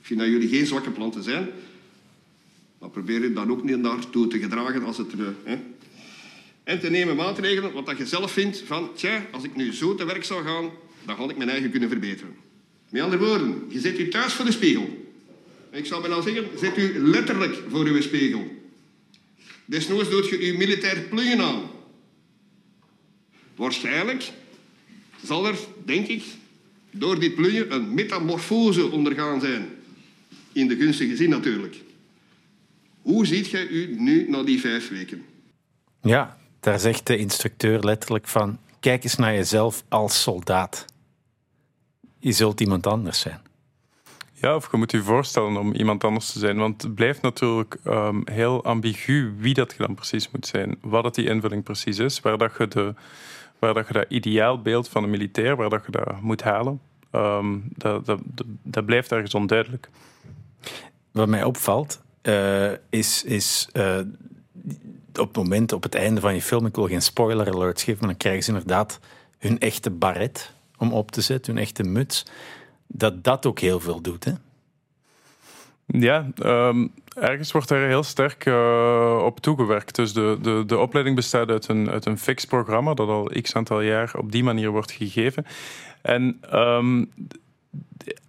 Ik 0.00 0.04
vind 0.04 0.20
dat 0.20 0.28
jullie 0.28 0.48
geen 0.48 0.66
zwakke 0.66 0.90
planten 0.90 1.22
zijn. 1.22 1.48
Maar 2.78 2.90
probeer 2.90 3.22
je 3.22 3.32
dan 3.32 3.50
ook 3.50 3.64
niet 3.64 3.78
naartoe 3.78 4.26
te 4.26 4.38
gedragen 4.38 4.84
als 4.84 4.98
het... 4.98 5.12
Hè. 5.42 5.58
En 6.64 6.80
te 6.80 6.90
nemen 6.90 7.16
maatregelen 7.16 7.72
wat 7.72 7.98
je 7.98 8.06
zelf 8.06 8.32
vindt 8.32 8.62
van... 8.66 8.90
Tja, 8.94 9.26
als 9.32 9.44
ik 9.44 9.56
nu 9.56 9.72
zo 9.72 9.94
te 9.94 10.04
werk 10.04 10.24
zou 10.24 10.44
gaan, 10.44 10.70
dan 11.04 11.16
had 11.16 11.30
ik 11.30 11.36
mijn 11.36 11.48
eigen 11.48 11.70
kunnen 11.70 11.88
verbeteren. 11.88 12.34
Met 12.90 13.02
andere 13.02 13.24
woorden, 13.24 13.64
je 13.68 13.80
zet 13.80 13.98
u 13.98 14.08
thuis 14.08 14.32
voor 14.32 14.44
de 14.44 14.52
spiegel. 14.52 15.06
Ik 15.70 15.86
zou 15.86 16.00
bijna 16.00 16.20
zeggen, 16.20 16.44
zet 16.58 16.78
u 16.78 16.98
letterlijk 16.98 17.62
voor 17.68 17.86
uw 17.86 18.00
spiegel. 18.00 18.57
Desnoods 19.68 20.10
doet 20.10 20.28
je 20.28 20.38
uw 20.38 20.56
militair 20.56 21.00
plungen 21.00 21.40
aan. 21.40 21.62
Waarschijnlijk 23.56 24.32
zal 25.24 25.46
er, 25.46 25.58
denk 25.84 26.06
ik, 26.06 26.22
door 26.90 27.20
dit 27.20 27.34
plungen 27.34 27.72
een 27.72 27.94
metamorfose 27.94 28.90
ondergaan 28.90 29.40
zijn. 29.40 29.68
In 30.52 30.68
de 30.68 30.76
gunstige 30.76 31.16
zin 31.16 31.30
natuurlijk. 31.30 31.76
Hoe 33.02 33.26
ziet 33.26 33.48
jij 33.48 33.66
u 33.66 34.00
nu 34.00 34.30
na 34.30 34.42
die 34.42 34.60
vijf 34.60 34.88
weken? 34.88 35.24
Ja, 36.02 36.38
daar 36.60 36.80
zegt 36.80 37.06
de 37.06 37.16
instructeur 37.16 37.84
letterlijk 37.84 38.28
van: 38.28 38.58
kijk 38.80 39.04
eens 39.04 39.16
naar 39.16 39.34
jezelf 39.34 39.84
als 39.88 40.22
soldaat. 40.22 40.84
Je 42.18 42.32
zult 42.32 42.60
iemand 42.60 42.86
anders 42.86 43.20
zijn. 43.20 43.40
Ja, 44.40 44.54
of 44.54 44.70
je 44.70 44.76
moet 44.76 44.90
je 44.90 45.02
voorstellen 45.02 45.56
om 45.56 45.72
iemand 45.72 46.04
anders 46.04 46.32
te 46.32 46.38
zijn. 46.38 46.56
Want 46.56 46.82
het 46.82 46.94
blijft 46.94 47.22
natuurlijk 47.22 47.76
um, 47.84 48.22
heel 48.24 48.64
ambigu 48.64 49.34
wie 49.38 49.54
dat 49.54 49.74
dan 49.78 49.94
precies 49.94 50.30
moet 50.30 50.46
zijn. 50.46 50.78
Wat 50.80 51.02
dat 51.02 51.14
die 51.14 51.28
invulling 51.28 51.62
precies 51.62 51.98
is. 51.98 52.20
Waar 52.20 52.38
dat 52.38 52.54
je, 52.58 52.68
de, 52.68 52.94
waar 53.58 53.74
dat, 53.74 53.86
je 53.86 53.92
dat 53.92 54.06
ideaalbeeld 54.08 54.88
van 54.88 55.02
een 55.02 55.10
militair, 55.10 55.56
waar 55.56 55.68
dat 55.68 55.84
je 55.86 55.92
dat 55.92 56.20
moet 56.20 56.42
halen. 56.42 56.80
Um, 57.12 57.64
dat, 57.68 58.06
dat, 58.06 58.20
dat, 58.62 58.86
blijft 58.86 59.12
ergens 59.12 59.34
onduidelijk. 59.34 59.88
Wat 61.12 61.28
mij 61.28 61.44
opvalt, 61.44 62.00
uh, 62.22 62.70
is, 62.90 63.24
is 63.24 63.68
uh, 63.72 63.98
op 65.14 65.26
het 65.26 65.36
moment, 65.36 65.72
op 65.72 65.82
het 65.82 65.94
einde 65.94 66.20
van 66.20 66.34
je 66.34 66.42
film, 66.42 66.66
ik 66.66 66.74
wil 66.74 66.86
geen 66.86 67.02
spoiler 67.02 67.54
alerts 67.54 67.82
geven, 67.82 67.98
maar 68.00 68.08
dan 68.08 68.18
krijgen 68.18 68.42
ze 68.42 68.50
inderdaad 68.50 69.00
hun 69.38 69.58
echte 69.58 69.90
baret 69.90 70.52
om 70.76 70.92
op 70.92 71.10
te 71.10 71.20
zetten, 71.20 71.54
hun 71.54 71.62
echte 71.62 71.82
muts 71.82 72.24
dat 72.88 73.24
dat 73.24 73.46
ook 73.46 73.58
heel 73.58 73.80
veel 73.80 74.00
doet. 74.00 74.24
Hè? 74.24 74.32
Ja, 75.86 76.30
ehm, 76.34 76.86
ergens 77.14 77.52
wordt 77.52 77.68
daar 77.68 77.86
heel 77.86 78.02
sterk 78.02 78.46
uh, 78.46 79.22
op 79.24 79.40
toegewerkt. 79.40 79.94
Dus 79.94 80.12
de, 80.12 80.38
de, 80.42 80.62
de 80.66 80.78
opleiding 80.78 81.16
bestaat 81.16 81.48
uit 81.48 81.68
een, 81.68 81.90
uit 81.90 82.06
een 82.06 82.18
fix 82.18 82.44
programma 82.44 82.94
dat 82.94 83.08
al 83.08 83.30
x 83.42 83.54
aantal 83.54 83.80
jaar 83.80 84.14
op 84.16 84.32
die 84.32 84.44
manier 84.44 84.70
wordt 84.70 84.90
gegeven. 84.92 85.46
En 86.02 86.40
um, 86.52 87.12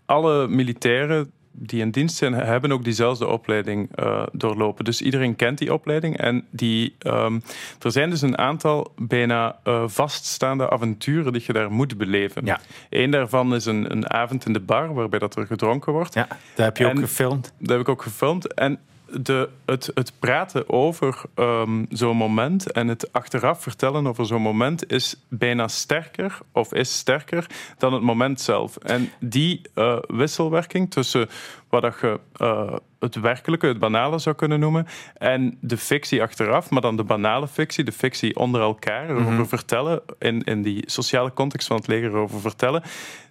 alle 0.06 0.48
militairen 0.48 1.32
die 1.62 1.82
in 1.82 1.92
dienst 1.92 2.16
zijn, 2.16 2.34
hebben 2.34 2.72
ook 2.72 2.84
diezelfde 2.84 3.28
opleiding 3.28 3.90
uh, 4.00 4.24
doorlopen. 4.32 4.86
Dus 4.86 5.02
iedereen 5.02 5.36
kent 5.36 5.58
die 5.58 5.74
opleiding. 5.74 6.18
En 6.18 6.46
die, 6.50 6.96
um, 7.00 7.42
er 7.82 7.92
zijn 7.92 8.10
dus 8.10 8.22
een 8.22 8.38
aantal 8.38 8.94
bijna 8.98 9.60
uh, 9.64 9.84
vaststaande 9.88 10.70
avonturen 10.70 11.34
die 11.34 11.44
je 11.46 11.54
daar 11.54 11.72
moet 11.72 11.98
beleven. 11.98 12.46
Ja. 12.46 12.60
Eén 12.90 13.12
daarvan 13.12 13.56
is 13.56 13.66
een, 13.66 13.92
een 13.92 14.10
avond 14.10 14.46
in 14.46 14.54
de 14.54 14.60
bar, 14.60 14.94
waarbij 14.94 15.20
dat 15.20 15.36
er 15.36 15.46
gedronken 15.46 15.94
wordt. 15.94 16.14
Ja, 16.14 16.28
dat 16.56 16.66
heb 16.66 16.78
je 16.78 16.88
ook 16.88 17.00
gefilmd. 17.00 17.54
Dat 17.58 17.70
heb 17.70 17.80
ik 17.80 17.90
ook 17.90 18.02
gefilmd. 18.02 18.54
En 18.54 18.80
de, 19.12 19.50
het, 19.66 19.92
het 19.94 20.14
praten 20.20 20.70
over 20.70 21.22
um, 21.36 21.86
zo'n 21.90 22.18
moment 22.18 22.72
en 22.72 22.88
het 22.88 23.14
achteraf 23.14 23.62
vertellen 23.62 24.08
over 24.08 24.26
zo'n 24.26 24.42
moment 24.42 24.92
is 24.92 25.16
bijna 25.28 25.68
sterker 25.68 26.38
of 26.52 26.74
is 26.74 26.98
sterker 26.98 27.46
dan 27.78 27.94
het 27.94 28.02
moment 28.02 28.42
zelf. 28.42 28.78
En 28.78 29.12
die 29.20 29.62
uh, 29.76 29.98
wisselwerking 30.08 30.92
tussen 30.92 31.30
wat 31.70 31.96
je 32.02 32.20
uh, 32.42 32.76
het 33.00 33.16
werkelijke, 33.16 33.68
het 33.68 33.80
banale 33.80 34.20
zou 34.20 34.36
kunnen 34.36 34.60
noemen, 34.60 34.88
en 35.18 35.58
de 35.62 35.78
fictie 35.78 36.22
achteraf, 36.22 36.70
maar 36.70 36.82
dan 36.82 36.98
de 36.98 37.04
banale 37.04 37.48
fictie, 37.48 37.84
de 37.84 37.92
fictie 37.92 38.36
onder 38.36 38.62
elkaar, 38.62 39.10
over 39.10 39.32
mm 39.32 39.48
vertellen, 39.48 40.02
in, 40.20 40.44
in 40.44 40.62
die 40.62 40.84
sociale 40.86 41.34
context 41.34 41.68
van 41.68 41.78
het 41.78 41.88
leger 41.88 42.14
over 42.14 42.40
vertellen, 42.40 42.84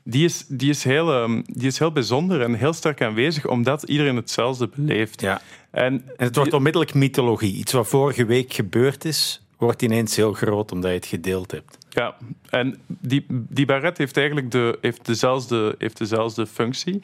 die 0.03 0.25
is, 0.25 0.45
die, 0.49 0.71
is 0.71 0.85
heel, 0.85 1.23
um, 1.23 1.43
die 1.47 1.67
is 1.67 1.79
heel 1.79 1.93
bijzonder 1.93 2.43
en 2.43 2.55
heel 2.55 2.73
sterk 2.73 3.03
aanwezig, 3.03 3.47
omdat 3.47 3.83
iedereen 3.83 4.17
hetzelfde 4.17 4.69
beleeft. 4.69 5.21
Ja. 5.21 5.41
En, 5.71 5.85
en 6.17 6.27
het 6.27 6.37
wordt 6.37 6.53
onmiddellijk 6.53 6.95
mythologie. 6.95 7.55
Iets 7.55 7.73
wat 7.73 7.89
vorige 7.89 8.25
week 8.25 8.53
gebeurd 8.53 9.05
is, 9.05 9.43
wordt 9.59 9.83
ineens 9.83 10.17
heel 10.17 10.33
groot 10.33 10.73
omdat 10.73 10.91
je 10.91 10.97
het 10.97 11.07
gedeeld 11.07 11.51
hebt. 11.51 11.79
Ja, 11.89 12.17
en 12.51 12.79
die, 12.87 13.27
die 13.29 13.67
baret 13.67 13.99
heeft 13.99 14.17
eigenlijk 14.17 14.51
de, 14.51 14.79
heeft 14.81 15.07
dezelfde, 15.07 15.75
heeft 15.79 15.99
dezelfde 15.99 16.47
functie. 16.47 17.01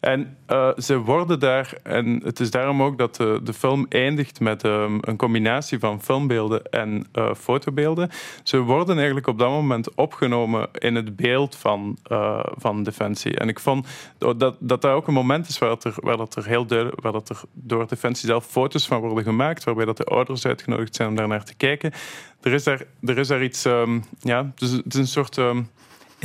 En 0.00 0.36
uh, 0.48 0.68
ze 0.76 0.98
worden 0.98 1.40
daar, 1.40 1.72
en 1.82 2.20
het 2.24 2.40
is 2.40 2.50
daarom 2.50 2.82
ook 2.82 2.98
dat 2.98 3.16
de, 3.16 3.40
de 3.42 3.52
film 3.52 3.86
eindigt 3.88 4.40
met 4.40 4.64
um, 4.64 4.98
een 5.00 5.16
combinatie 5.16 5.78
van 5.78 6.02
filmbeelden 6.02 6.62
en 6.64 7.06
uh, 7.14 7.34
fotobeelden. 7.34 8.10
Ze 8.42 8.58
worden 8.58 8.96
eigenlijk 8.96 9.26
op 9.26 9.38
dat 9.38 9.50
moment 9.50 9.94
opgenomen 9.94 10.68
in 10.72 10.94
het 10.94 11.16
beeld 11.16 11.56
van, 11.56 11.98
uh, 12.12 12.40
van 12.56 12.82
Defensie. 12.82 13.36
En 13.36 13.48
ik 13.48 13.60
vond 13.60 13.86
dat 14.18 14.40
dat, 14.40 14.56
dat 14.60 14.84
ook 14.84 15.06
een 15.06 15.14
moment 15.14 15.48
is 15.48 15.58
waar, 15.58 15.68
dat 15.68 15.84
er, 15.84 15.94
waar, 15.96 16.16
dat 16.16 16.36
er 16.36 16.46
heel 16.46 16.66
duidelijk, 16.66 17.00
waar 17.00 17.12
dat 17.12 17.28
er 17.28 17.40
door 17.52 17.88
Defensie 17.88 18.28
zelf 18.28 18.46
foto's 18.46 18.86
van 18.86 19.00
worden 19.00 19.24
gemaakt, 19.24 19.64
waarbij 19.64 19.84
dat 19.84 19.96
de 19.96 20.04
ouders 20.04 20.46
uitgenodigd 20.46 20.94
zijn 20.94 21.08
om 21.08 21.14
daar 21.14 21.28
naar 21.28 21.44
te 21.44 21.54
kijken. 21.54 21.92
Er 22.40 22.52
is 22.52 22.64
daar, 22.64 22.82
er 23.02 23.18
is 23.18 23.28
daar 23.28 23.42
iets, 23.42 23.64
um, 23.64 24.04
ja, 24.20 24.52
is, 24.58 24.70
het 24.70 24.94
is 24.94 25.00
een 25.00 25.06
soort. 25.06 25.36
Um, 25.36 25.68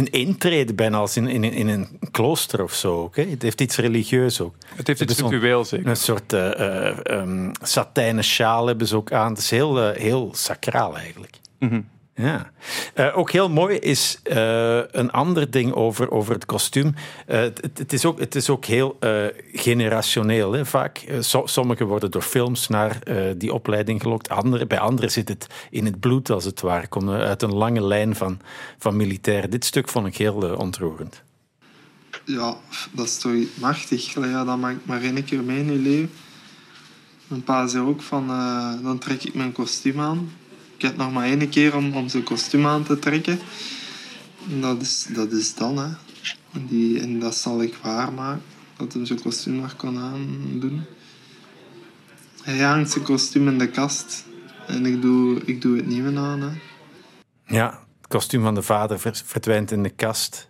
een 0.02 0.12
intrede 0.12 0.74
bijna 0.74 0.98
als 0.98 1.18
in, 1.18 1.28
in, 1.28 1.44
in 1.44 1.68
een 1.68 1.88
klooster 2.12 2.64
of 2.64 2.74
zo. 2.74 3.02
Ook, 3.02 3.16
Het 3.16 3.42
heeft 3.42 3.62
iets 3.62 3.78
religieus 3.78 4.42
ook. 4.42 4.56
Het 4.76 4.88
heeft 4.88 5.02
iets 5.02 5.20
ritueel 5.20 5.66
zeker. 5.66 5.88
Een 5.88 5.96
soort 5.96 6.34
uh, 6.34 6.50
uh, 6.60 6.98
um, 7.04 7.52
satijnen 7.62 8.24
sjaal 8.24 8.68
hebben 8.68 8.88
ze 8.88 8.96
ook 8.96 9.12
aan. 9.12 9.30
Het 9.30 9.38
is 9.40 9.50
heel, 9.50 9.90
uh, 9.90 9.96
heel 9.96 10.30
sacraal 10.34 10.98
eigenlijk. 10.98 11.40
Mm 11.60 11.70
-hmm. 11.70 11.90
Ja. 12.22 12.52
Uh, 12.96 13.18
ook 13.18 13.32
heel 13.32 13.50
mooi 13.50 13.78
is 13.78 14.20
uh, 14.24 14.82
een 14.92 15.12
ander 15.12 15.52
ding 15.52 15.74
over, 15.74 16.12
over 16.12 16.34
het 16.34 16.46
kostuum. 16.46 16.96
Uh, 17.28 17.40
het, 17.40 17.94
is 17.94 18.06
ook, 18.06 18.20
het 18.20 18.36
is 18.36 18.50
ook 18.50 18.66
heel 18.66 18.98
generationeel. 19.54 20.52
Hè, 20.52 20.66
vaak. 20.66 21.06
So, 21.20 21.46
sommigen 21.46 21.86
worden 21.86 22.12
door 22.12 22.22
films 22.22 22.68
naar 22.68 23.00
die 23.38 23.54
opleiding 23.54 24.02
gelokt. 24.02 24.30
Andere, 24.30 24.68
bij 24.68 24.80
anderen 24.80 25.12
zit 25.12 25.28
het 25.28 25.48
in 25.70 25.86
het 25.86 26.00
bloed, 26.00 26.30
als 26.30 26.46
het 26.46 26.62
ware. 26.62 26.88
Komt 26.88 27.10
uit 27.10 27.42
een 27.42 27.54
lange 27.54 27.84
lijn 27.84 28.16
van, 28.16 28.40
van 28.78 28.96
militairen. 28.96 29.50
Dit 29.50 29.66
stuk 29.66 29.90
vond 29.90 30.08
ik 30.08 30.18
heel 30.18 30.56
ontroerend. 30.56 31.24
Ja, 32.26 32.56
dat 32.92 33.06
is 33.06 33.18
toch 33.18 33.34
machtig. 33.60 34.14
Ja, 34.14 34.44
dat 34.44 34.58
maakt 34.58 34.86
maar 34.86 35.02
één 35.02 35.24
keer 35.24 35.44
mee 35.44 35.60
in 35.60 35.72
je 35.72 35.80
leven. 35.80 36.12
Mijn 37.28 37.44
pa 37.44 37.68
zei 37.68 37.84
ook 37.84 38.02
van, 38.02 38.28
dan 38.84 38.98
trek 38.98 39.24
ik 39.24 39.34
mijn 39.34 39.52
kostuum 39.52 40.00
aan 40.00 40.30
ik 40.82 40.88
heb 40.88 40.98
nog 40.98 41.12
maar 41.12 41.26
één 41.26 41.50
keer 41.50 41.76
om, 41.76 41.94
om 41.94 42.10
zijn 42.10 42.24
kostuum 42.24 42.66
aan 42.66 42.84
te 42.84 43.00
trekken. 43.00 43.40
En 44.50 44.62
dat 44.62 44.82
is, 44.82 45.08
dat 45.14 45.32
is 45.32 45.56
dan, 45.56 45.78
hè. 45.78 45.88
En, 46.54 46.66
die, 46.68 47.02
en 47.02 47.20
dat 47.20 47.36
zal 47.36 47.62
ik 47.62 47.76
waarmaken, 47.76 48.44
dat 48.78 48.94
hij 48.94 49.06
zijn 49.06 49.22
kostuum 49.22 49.56
nog 49.56 49.76
kan 49.76 49.98
aandoen. 49.98 50.84
Hij 52.44 52.60
hangt 52.60 52.92
zijn 52.92 53.04
kostuum 53.04 53.48
in 53.48 53.58
de 53.58 53.70
kast 53.70 54.26
en 54.68 54.86
ik 54.86 55.02
doe, 55.02 55.42
ik 55.46 55.62
doe 55.62 55.78
het 55.78 55.88
nieuwe 55.88 56.20
aan. 56.20 56.42
Hè. 56.42 56.50
Ja, 57.46 57.86
het 57.98 58.08
kostuum 58.08 58.42
van 58.42 58.56
de 58.56 58.62
vader 58.62 59.00
verdwijnt 59.26 59.72
in 59.72 59.84
de 59.84 59.90
kast 59.90 60.46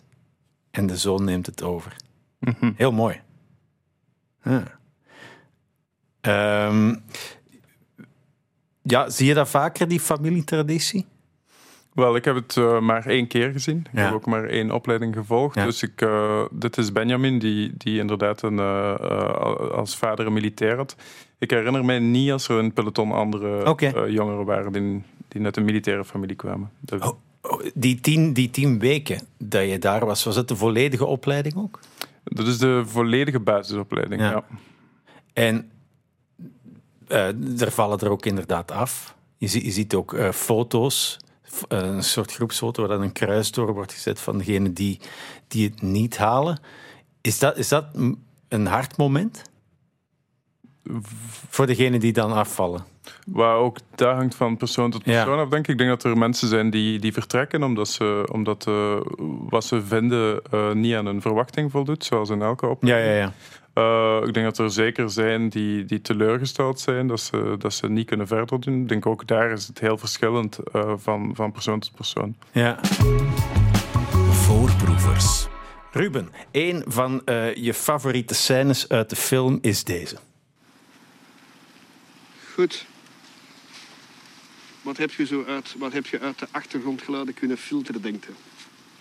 en 0.72 0.88
de 0.88 0.98
zoon 0.98 1.24
neemt 1.24 1.46
het 1.46 1.64
over. 1.64 1.96
Mhm. 2.40 2.72
Heel 2.76 2.92
mooi. 2.92 3.22
Ja. 4.44 4.80
Um, 6.68 7.04
ja, 8.82 9.10
zie 9.10 9.28
je 9.28 9.34
dat 9.34 9.50
vaker, 9.50 9.88
die 9.88 10.00
familietraditie? 10.00 11.06
Wel, 11.94 12.16
ik 12.16 12.26
heb 12.26 12.36
het 12.36 12.56
uh, 12.56 12.80
maar 12.80 13.06
één 13.06 13.28
keer 13.28 13.52
gezien. 13.52 13.78
Ik 13.78 13.98
ja. 13.98 14.04
heb 14.04 14.14
ook 14.14 14.26
maar 14.26 14.44
één 14.44 14.72
opleiding 14.72 15.16
gevolgd. 15.16 15.56
Ja. 15.56 15.66
Dus 15.66 15.84
ik, 15.84 16.02
uh, 16.02 16.42
dit 16.52 16.78
is 16.78 16.92
Benjamin, 16.92 17.40
die, 17.40 17.74
die 17.78 18.00
inderdaad 18.00 18.42
een, 18.42 18.58
uh, 18.58 18.96
als 19.72 19.98
vader 19.98 20.26
een 20.26 20.34
militair 20.34 20.76
had. 20.76 20.96
Ik 21.40 21.50
herinner 21.52 21.86
mij 21.86 22.00
niet 22.00 22.32
als 22.32 22.48
er 22.48 22.60
in 22.60 22.74
peloton 22.74 23.12
andere 23.12 23.70
okay. 23.70 24.12
jongeren 24.12 24.46
waren 24.46 24.72
die, 24.72 25.04
die 25.28 25.44
uit 25.44 25.58
een 25.58 25.66
militaire 25.66 26.06
familie 26.06 26.36
kwamen. 26.36 26.70
Oh, 27.00 27.12
oh, 27.42 27.62
die, 27.74 28.00
tien, 28.00 28.34
die 28.34 28.50
tien 28.50 28.80
weken 28.80 29.28
dat 29.38 29.70
je 29.70 29.80
daar 29.80 30.06
was, 30.06 30.24
was 30.24 30.36
het 30.36 30.48
de 30.48 30.56
volledige 30.56 31.06
opleiding 31.06 31.56
ook? 31.56 31.80
Dat 32.24 32.48
is 32.48 32.58
de 32.58 32.84
volledige 32.86 33.40
basisopleiding, 33.40 34.22
ja. 34.22 34.44
En 35.34 35.72
uh, 37.12 37.62
er 37.62 37.72
vallen 37.72 38.00
er 38.00 38.10
ook 38.10 38.26
inderdaad 38.26 38.72
af. 38.72 39.16
Je, 39.38 39.48
zie, 39.48 39.66
je 39.66 39.72
ziet 39.72 39.94
ook 39.94 40.14
uh, 40.14 40.32
foto's, 40.32 41.20
uh, 41.70 41.80
een 41.80 42.04
soort 42.04 42.34
groepsfoto 42.34 42.88
waar 42.88 42.98
dan 42.98 43.06
een 43.06 43.12
kruis 43.12 43.52
door 43.52 43.74
wordt 43.74 43.94
gezet 43.94 44.20
van 44.20 44.38
degenen 44.38 44.74
die, 44.74 45.00
die 45.48 45.70
het 45.70 45.82
niet 45.82 46.18
halen. 46.18 46.60
Is 47.22 47.40
dat, 47.40 47.58
is 47.58 47.68
dat 47.68 47.86
een 48.48 48.66
hard 48.66 48.98
moment? 48.98 49.42
Voor 51.50 51.66
degenen 51.66 52.00
die 52.00 52.14
dan 52.14 52.32
afvallen? 52.32 52.86
Waar 53.26 53.56
ook 53.56 53.78
dat 53.96 54.16
hangt 54.16 54.36
van 54.36 54.58
persoon 54.58 54.92
tot 54.92 55.04
persoon 55.04 55.36
ja. 55.36 55.42
af, 55.42 55.50
denk 55.50 55.66
ik. 55.66 55.72
Ik 55.72 55.78
denk 55.78 55.90
dat 55.90 56.04
er 56.04 56.18
mensen 56.18 56.48
zijn 56.48 56.70
die, 56.70 57.00
die 57.00 57.14
vertrekken 57.14 57.64
omdat, 57.64 57.88
ze, 57.88 58.28
omdat 58.32 58.66
uh, 58.68 59.02
wat 59.50 59.64
ze 59.64 59.82
vinden 59.82 60.42
uh, 60.54 60.72
niet 60.72 60.96
aan 60.96 61.06
hun 61.06 61.22
verwachting 61.22 61.72
voldoet, 61.72 62.06
zoals 62.06 62.30
in 62.30 62.42
elke 62.42 62.68
opleiding. 62.68 63.10
Ja, 63.10 63.16
ja, 63.16 63.22
ja. 63.22 63.34
Uh, 63.76 64.22
ik 64.26 64.34
denk 64.34 64.46
dat 64.46 64.58
er 64.58 64.72
zeker 64.72 65.10
zijn 65.10 65.50
die, 65.50 65.86
die 65.86 66.02
teleurgesteld 66.02 66.80
zijn 66.80 67.08
dat 67.08 67.20
ze, 67.20 67.56
dat 67.58 67.74
ze 67.74 67.90
niet 67.90 68.08
kunnen 68.08 68.28
verder 68.28 68.60
doen. 68.60 68.82
Ik 68.82 68.88
denk 68.88 69.06
ook 69.06 69.28
daar 69.28 69.52
is 69.52 69.68
het 69.68 69.80
heel 69.80 69.98
verschillend 69.98 70.60
van, 70.96 71.36
van 71.36 71.52
persoon 71.52 71.80
tot 71.80 71.96
persoon. 71.96 72.36
Ja. 72.52 72.80
Voorproevers. 74.32 75.48
Ruben, 75.92 76.30
een 76.52 76.84
van 76.88 77.22
je 77.56 77.74
favoriete 77.74 78.34
scènes 78.34 78.90
uit 78.90 79.10
de 79.10 79.16
film 79.16 79.58
is 79.62 79.84
deze. 79.84 80.18
Goed. 82.54 82.86
Wat 84.82 84.98
heb 84.98 85.12
je, 85.12 85.26
zo 85.26 85.44
uit, 85.48 85.76
wat 85.78 85.94
heb 85.94 86.06
je 86.06 86.20
uit 86.20 86.40
de 86.40 86.48
achtergrondgeluiden 86.52 87.34
kunnen 87.34 87.58
filteren, 87.58 88.02
denkt 88.02 88.28
u? 88.30 88.34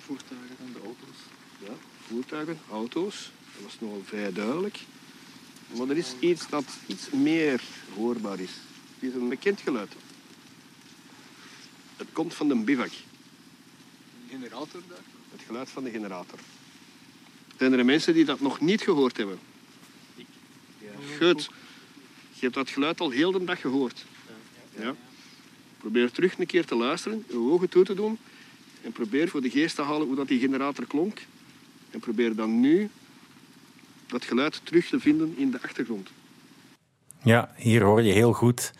Voertuigen 0.04 0.56
en 0.58 0.72
de 0.72 0.78
auto's. 0.84 1.16
Ja, 1.58 1.72
voertuigen, 2.06 2.58
auto's. 2.70 3.32
Dat 3.60 3.70
was 3.70 3.80
nogal 3.80 4.02
vrij 4.04 4.32
duidelijk. 4.32 4.78
Maar 5.76 5.88
er 5.88 5.96
is 5.96 6.14
iets 6.20 6.48
dat 6.48 6.64
iets 6.86 7.10
meer 7.10 7.62
hoorbaar 7.94 8.40
is. 8.40 8.50
Het 8.98 9.10
is 9.10 9.14
een 9.14 9.28
bekend 9.28 9.60
geluid. 9.60 9.92
Het 11.96 12.08
komt 12.12 12.34
van 12.34 12.48
de 12.48 12.56
bivak. 12.56 12.86
Een 12.86 14.28
generator 14.28 14.82
daar? 14.88 14.98
Het 15.30 15.40
geluid 15.46 15.70
van 15.70 15.84
de 15.84 15.90
generator. 15.90 16.38
Zijn 17.58 17.72
er 17.72 17.84
mensen 17.84 18.14
die 18.14 18.24
dat 18.24 18.40
nog 18.40 18.60
niet 18.60 18.82
gehoord 18.82 19.16
hebben? 19.16 19.38
Ik. 20.16 20.26
Ja. 20.78 21.26
Goed. 21.26 21.50
Je 22.32 22.40
hebt 22.40 22.54
dat 22.54 22.70
geluid 22.70 23.00
al 23.00 23.10
heel 23.10 23.32
de 23.32 23.44
dag 23.44 23.60
gehoord. 23.60 24.04
Ja. 24.78 24.94
Probeer 25.78 26.10
terug 26.10 26.38
een 26.38 26.46
keer 26.46 26.64
te 26.64 26.74
luisteren, 26.74 27.24
je 27.28 27.36
ogen 27.36 27.68
toe 27.68 27.84
te 27.84 27.94
doen 27.94 28.18
en 28.82 28.92
probeer 28.92 29.28
voor 29.28 29.40
de 29.42 29.50
geest 29.50 29.74
te 29.74 29.82
halen 29.82 30.06
hoe 30.06 30.16
dat 30.16 30.28
die 30.28 30.40
generator 30.40 30.86
klonk. 30.86 31.20
En 31.90 32.00
probeer 32.00 32.34
dan 32.34 32.60
nu 32.60 32.90
dat 34.10 34.24
geluid 34.24 34.60
terug 34.64 34.86
te 34.86 35.00
vinden 35.00 35.34
in 35.36 35.50
de 35.50 35.62
achtergrond. 35.62 36.10
Ja, 37.22 37.52
hier 37.56 37.82
hoor 37.82 38.02
je 38.02 38.12
heel 38.12 38.32
goed 38.32 38.72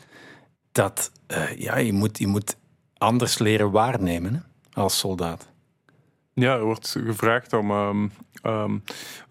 dat 0.73 1.13
uh, 1.29 1.59
ja, 1.59 1.77
je, 1.77 1.93
moet, 1.93 2.19
je 2.19 2.27
moet 2.27 2.57
anders 2.99 3.39
leren 3.39 3.71
waarnemen 3.71 4.35
hè, 4.35 4.41
als 4.81 4.99
soldaat. 4.99 5.49
Ja, 6.33 6.55
er 6.55 6.65
wordt 6.65 6.97
gevraagd 7.05 7.53
om, 7.53 7.71
um, 7.71 8.13
ehm, 8.43 8.79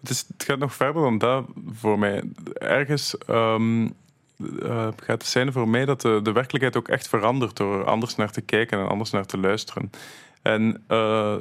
het, 0.00 0.10
is, 0.10 0.24
het 0.28 0.44
gaat 0.44 0.58
nog 0.58 0.74
verder 0.74 1.02
dan 1.02 1.18
dat 1.18 1.46
voor 1.72 1.98
mij. 1.98 2.22
Ergens 2.52 3.14
uh, 3.28 4.88
gaat 4.96 4.96
het 5.06 5.26
zijn 5.26 5.52
voor 5.52 5.68
mij 5.68 5.84
dat 5.84 6.00
de, 6.00 6.20
de 6.22 6.32
werkelijkheid 6.32 6.76
ook 6.76 6.88
echt 6.88 7.08
verandert 7.08 7.56
door 7.56 7.84
anders 7.84 8.14
naar 8.14 8.30
te 8.30 8.40
kijken 8.40 8.78
en 8.78 8.88
anders 8.88 9.10
naar 9.10 9.26
te 9.26 9.38
luisteren. 9.38 9.90
En 10.42 10.84
uh, 10.88 11.38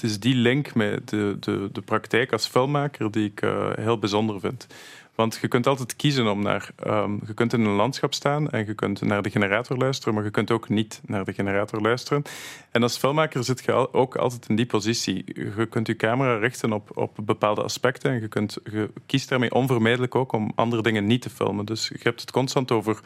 het 0.00 0.10
is 0.10 0.20
die 0.20 0.34
link 0.34 0.74
met 0.74 1.08
de, 1.08 1.36
de, 1.40 1.68
de 1.72 1.80
praktijk 1.80 2.32
als 2.32 2.46
filmmaker 2.46 3.10
die 3.10 3.24
ik 3.24 3.42
uh, 3.42 3.70
heel 3.74 3.98
bijzonder 3.98 4.40
vind. 4.40 4.66
Want 5.14 5.38
je 5.40 5.48
kunt 5.48 5.66
altijd 5.66 5.96
kiezen 5.96 6.30
om 6.30 6.42
naar. 6.42 6.70
Um, 6.86 7.20
je 7.26 7.34
kunt 7.34 7.52
in 7.52 7.60
een 7.60 7.74
landschap 7.74 8.14
staan 8.14 8.50
en 8.50 8.66
je 8.66 8.74
kunt 8.74 9.02
naar 9.02 9.22
de 9.22 9.30
generator 9.30 9.76
luisteren, 9.76 10.14
maar 10.14 10.24
je 10.24 10.30
kunt 10.30 10.50
ook 10.50 10.68
niet 10.68 11.00
naar 11.06 11.24
de 11.24 11.32
generator 11.32 11.80
luisteren. 11.80 12.22
En 12.70 12.82
als 12.82 12.98
filmmaker 12.98 13.44
zit 13.44 13.64
je 13.64 13.92
ook 13.92 14.16
altijd 14.16 14.48
in 14.48 14.56
die 14.56 14.66
positie. 14.66 15.24
Je 15.56 15.66
kunt 15.66 15.86
je 15.86 15.96
camera 15.96 16.36
richten 16.36 16.72
op, 16.72 16.96
op 16.96 17.18
bepaalde 17.22 17.62
aspecten 17.62 18.10
en 18.10 18.20
je, 18.20 18.28
kunt, 18.28 18.58
je 18.64 18.90
kiest 19.06 19.28
daarmee 19.28 19.52
onvermijdelijk 19.54 20.14
ook 20.14 20.32
om 20.32 20.52
andere 20.54 20.82
dingen 20.82 21.06
niet 21.06 21.22
te 21.22 21.30
filmen. 21.30 21.64
Dus 21.64 21.88
je 21.88 21.98
hebt 22.02 22.20
het 22.20 22.30
constant 22.30 22.70
over. 22.70 23.00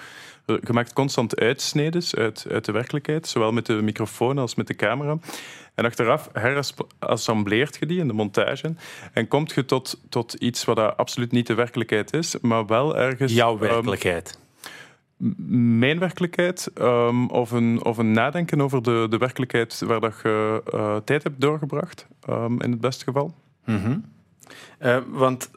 Je 0.47 0.73
maakt 0.73 0.93
constant 0.93 1.41
uitsnedes 1.41 2.15
uit, 2.15 2.47
uit 2.51 2.65
de 2.65 2.73
werkelijkheid, 2.73 3.27
zowel 3.27 3.53
met 3.53 3.67
de 3.67 3.83
microfoon 3.83 4.39
als 4.39 4.55
met 4.55 4.67
de 4.67 4.75
camera. 4.75 5.19
En 5.75 5.85
achteraf 5.85 6.29
herassembleert 6.33 7.77
je 7.81 7.87
die 7.87 7.99
in 7.99 8.07
de 8.07 8.13
montage 8.13 8.75
en 9.13 9.29
komt 9.29 9.53
je 9.53 9.65
tot, 9.65 10.01
tot 10.09 10.33
iets 10.33 10.65
wat 10.65 10.79
absoluut 10.79 11.33
niet 11.33 11.47
de 11.47 11.55
werkelijkheid 11.55 12.13
is, 12.13 12.41
maar 12.41 12.67
wel 12.67 12.97
ergens... 12.97 13.33
Jouw 13.33 13.53
ehm, 13.53 13.61
werkelijkheid. 13.61 14.39
mijn 15.77 15.99
werkelijkheid 15.99 16.71
um, 16.79 17.31
of, 17.31 17.51
een, 17.51 17.85
of 17.85 17.99
een 17.99 18.13
nadenken 18.13 18.61
over 18.61 18.83
de, 18.83 19.07
de 19.11 19.19
werkelijkheid 19.19 19.83
waar 19.87 20.01
dat 20.01 20.15
je 20.23 20.63
uh, 20.75 20.97
tijd 20.97 21.23
hebt 21.23 21.41
doorgebracht, 21.41 22.07
um, 22.29 22.61
in 22.61 22.71
het 22.71 22.81
beste 22.81 23.05
geval. 23.05 23.35
Mm 23.65 23.77
-hmm. 23.77 24.05
uh, 24.81 24.99
want 25.09 25.51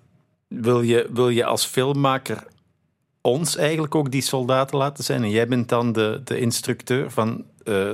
wil 0.48 0.82
je, 0.82 1.10
wil 1.14 1.30
je 1.30 1.46
als 1.46 1.66
filmmaker 1.66 2.44
ons 3.28 3.56
eigenlijk 3.56 3.96
ook 3.96 4.12
die 4.12 4.22
soldaten 4.22 4.78
laten 4.78 5.04
zijn? 5.04 5.24
En 5.24 5.30
jij 5.30 5.48
bent 5.48 5.70
dan 5.70 5.92
de, 5.92 6.22
de 6.24 6.40
instructeur 6.40 7.12
van 7.12 7.44
uh, 7.64 7.94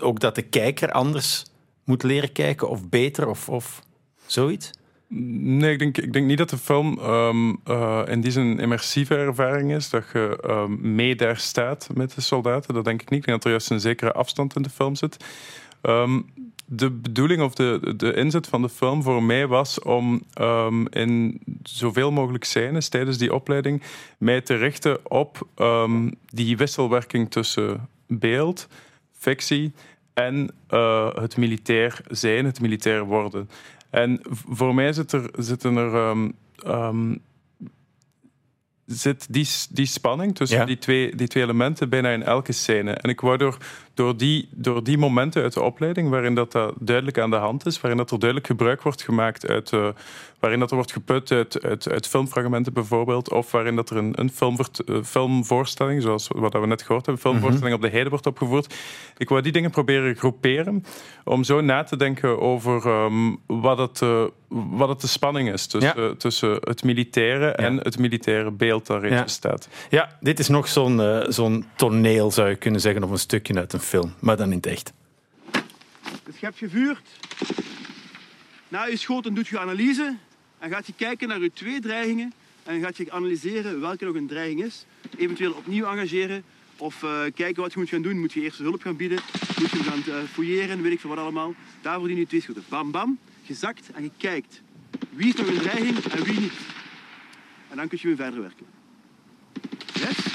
ook 0.00 0.20
dat 0.20 0.34
de 0.34 0.42
kijker 0.42 0.90
anders 0.92 1.44
moet 1.84 2.02
leren 2.02 2.32
kijken 2.32 2.68
of 2.68 2.88
beter 2.88 3.28
of, 3.28 3.48
of 3.48 3.82
zoiets? 4.26 4.70
Nee, 5.08 5.72
ik 5.72 5.78
denk, 5.78 5.98
ik 5.98 6.12
denk 6.12 6.26
niet 6.26 6.38
dat 6.38 6.50
de 6.50 6.58
film 6.58 6.98
um, 6.98 7.60
uh, 7.68 8.02
in 8.06 8.20
die 8.20 8.30
zin 8.30 8.46
een 8.46 8.58
immersieve 8.58 9.16
ervaring 9.16 9.72
is. 9.72 9.90
Dat 9.90 10.04
je 10.12 10.38
um, 10.46 10.94
mee 10.94 11.16
daar 11.16 11.36
staat 11.36 11.88
met 11.94 12.14
de 12.14 12.20
soldaten. 12.20 12.74
Dat 12.74 12.84
denk 12.84 13.02
ik 13.02 13.10
niet. 13.10 13.18
Ik 13.18 13.26
denk 13.26 13.36
dat 13.36 13.44
er 13.44 13.50
juist 13.50 13.70
een 13.70 13.80
zekere 13.80 14.12
afstand 14.12 14.56
in 14.56 14.62
de 14.62 14.70
film 14.70 14.94
zit. 14.94 15.24
Um, 15.82 16.26
de 16.66 16.90
bedoeling 16.90 17.42
of 17.42 17.54
de, 17.54 17.94
de 17.96 18.12
inzet 18.12 18.46
van 18.46 18.62
de 18.62 18.68
film 18.68 19.02
voor 19.02 19.22
mij 19.22 19.46
was 19.46 19.80
om 19.80 20.22
um, 20.40 20.88
in 20.88 21.40
zoveel 21.62 22.12
mogelijk 22.12 22.44
scènes 22.44 22.88
tijdens 22.88 23.18
die 23.18 23.34
opleiding 23.34 23.82
mij 24.18 24.40
te 24.40 24.56
richten 24.56 25.10
op 25.10 25.46
um, 25.56 26.14
die 26.26 26.56
wisselwerking 26.56 27.30
tussen 27.30 27.88
beeld, 28.06 28.68
fictie 29.12 29.72
en 30.14 30.50
uh, 30.70 31.14
het 31.14 31.36
militair 31.36 32.00
zijn, 32.10 32.44
het 32.44 32.60
militair 32.60 33.04
worden. 33.04 33.50
En 33.90 34.20
voor 34.30 34.74
mij 34.74 34.92
zit 34.92 35.12
er, 35.12 35.30
zitten 35.36 35.76
er 35.76 36.08
um, 36.08 36.32
um, 36.66 37.22
zit 38.86 39.26
die, 39.32 39.48
die 39.70 39.86
spanning 39.86 40.34
tussen 40.34 40.58
ja. 40.58 40.64
die, 40.64 40.78
twee, 40.78 41.16
die 41.16 41.28
twee 41.28 41.42
elementen 41.42 41.88
bijna 41.88 42.10
in 42.10 42.22
elke 42.22 42.52
scène. 42.52 42.92
En 42.92 43.10
ik 43.10 43.20
wou 43.20 43.36
door, 43.36 43.56
door, 43.96 44.16
die, 44.16 44.48
door 44.50 44.84
die 44.84 44.98
momenten 44.98 45.42
uit 45.42 45.52
de 45.52 45.62
opleiding, 45.62 46.08
waarin 46.08 46.34
dat, 46.34 46.52
dat 46.52 46.74
duidelijk 46.78 47.18
aan 47.18 47.30
de 47.30 47.36
hand 47.36 47.66
is, 47.66 47.80
waarin 47.80 47.98
dat 47.98 48.10
er 48.10 48.18
duidelijk 48.18 48.50
gebruik 48.50 48.82
wordt 48.82 49.02
gemaakt 49.02 49.48
uit, 49.48 49.72
uh, 49.72 49.88
waarin 50.40 50.60
dat 50.60 50.70
er 50.70 50.76
wordt 50.76 50.92
geput 50.92 51.30
uit, 51.30 51.62
uit, 51.62 51.90
uit 51.90 52.06
filmfragmenten 52.06 52.72
bijvoorbeeld, 52.72 53.32
of 53.32 53.50
waarin 53.50 53.76
dat 53.76 53.90
er 53.90 53.96
een, 53.96 54.20
een 54.20 54.30
uh, 54.86 55.02
filmvoorstelling, 55.02 56.02
zoals 56.02 56.28
wat 56.34 56.52
we 56.52 56.66
net 56.66 56.82
gehoord 56.82 57.06
hebben, 57.06 57.22
filmvoorstelling 57.22 57.60
mm 57.60 57.66
-hmm. 57.66 57.74
op 57.74 57.82
de 57.82 57.90
heide 57.90 58.10
wordt 58.10 58.26
opgevoerd. 58.26 58.74
Ik 59.16 59.28
wou 59.28 59.42
die 59.42 59.52
dingen 59.52 59.70
proberen 59.70 60.16
groeperen, 60.16 60.84
om 61.24 61.44
zo 61.44 61.60
na 61.60 61.82
te 61.82 61.96
denken 61.96 62.40
over 62.40 62.86
um, 62.86 63.38
wat, 63.46 63.78
het, 63.78 64.00
uh, 64.00 64.24
wat 64.48 64.88
het 64.88 65.00
de 65.00 65.06
spanning 65.06 65.52
is 65.52 65.66
tussen, 65.66 66.02
ja. 66.02 66.14
tussen 66.14 66.58
het 66.60 66.84
militaire 66.84 67.46
ja. 67.46 67.54
en 67.54 67.76
het 67.76 67.98
militaire 67.98 68.50
beeld 68.50 68.86
daarin 68.86 69.12
ja. 69.12 69.26
staat. 69.26 69.68
Ja, 69.90 70.16
dit 70.20 70.38
is 70.38 70.48
nog 70.48 70.68
zo'n 70.68 71.24
zo'n 71.28 71.64
toneel, 71.76 72.30
zou 72.30 72.48
je 72.48 72.56
kunnen 72.56 72.80
zeggen, 72.80 73.04
of 73.04 73.10
een 73.10 73.18
stukje 73.18 73.54
uit 73.54 73.72
een 73.72 73.80
film, 73.86 74.14
maar 74.20 74.36
dan 74.36 74.50
in 74.50 74.56
het 74.56 74.66
echt. 74.66 74.92
Het 76.24 76.34
schep 76.36 76.56
gevuurd. 76.56 77.08
Na 78.68 78.84
je 78.84 78.96
schoten 78.96 79.34
doet 79.34 79.48
je 79.48 79.58
analyse 79.58 80.16
en 80.58 80.70
gaat 80.70 80.86
je 80.86 80.92
kijken 80.96 81.28
naar 81.28 81.40
je 81.40 81.52
twee 81.52 81.80
dreigingen 81.80 82.32
en 82.62 82.80
gaat 82.80 82.96
je 82.96 83.12
analyseren 83.12 83.80
welke 83.80 84.04
nog 84.04 84.14
een 84.14 84.26
dreiging 84.26 84.64
is. 84.64 84.86
Eventueel 85.18 85.52
opnieuw 85.52 85.86
engageren 85.86 86.44
of 86.76 87.02
uh, 87.02 87.20
kijken 87.34 87.62
wat 87.62 87.72
je 87.72 87.78
moet 87.78 87.88
gaan 87.88 88.02
doen. 88.02 88.20
Moet 88.20 88.32
je 88.32 88.40
eerst 88.40 88.58
hulp 88.58 88.82
gaan 88.82 88.96
bieden, 88.96 89.18
moet 89.60 89.70
je 89.70 89.82
gaan 89.82 90.02
uh, 90.08 90.14
fouilleren, 90.32 90.82
weet 90.82 90.92
ik 90.92 91.00
veel 91.00 91.10
wat 91.10 91.18
allemaal. 91.18 91.54
Daarvoor 91.82 92.08
die 92.08 92.16
je 92.16 92.26
twee 92.26 92.40
schoten. 92.40 92.64
Bam, 92.68 92.90
bam, 92.90 93.18
gezakt 93.44 93.90
en 93.94 94.02
je 94.02 94.10
kijkt. 94.16 94.62
Wie 95.10 95.28
is 95.28 95.34
nog 95.34 95.46
een 95.46 95.58
dreiging 95.58 96.04
en 96.04 96.24
wie 96.24 96.40
niet. 96.40 96.52
En 97.68 97.76
dan 97.76 97.88
kun 97.88 97.98
je 98.00 98.06
weer 98.06 98.16
verder 98.16 98.40
werken. 98.40 98.66
Yes? 99.92 100.25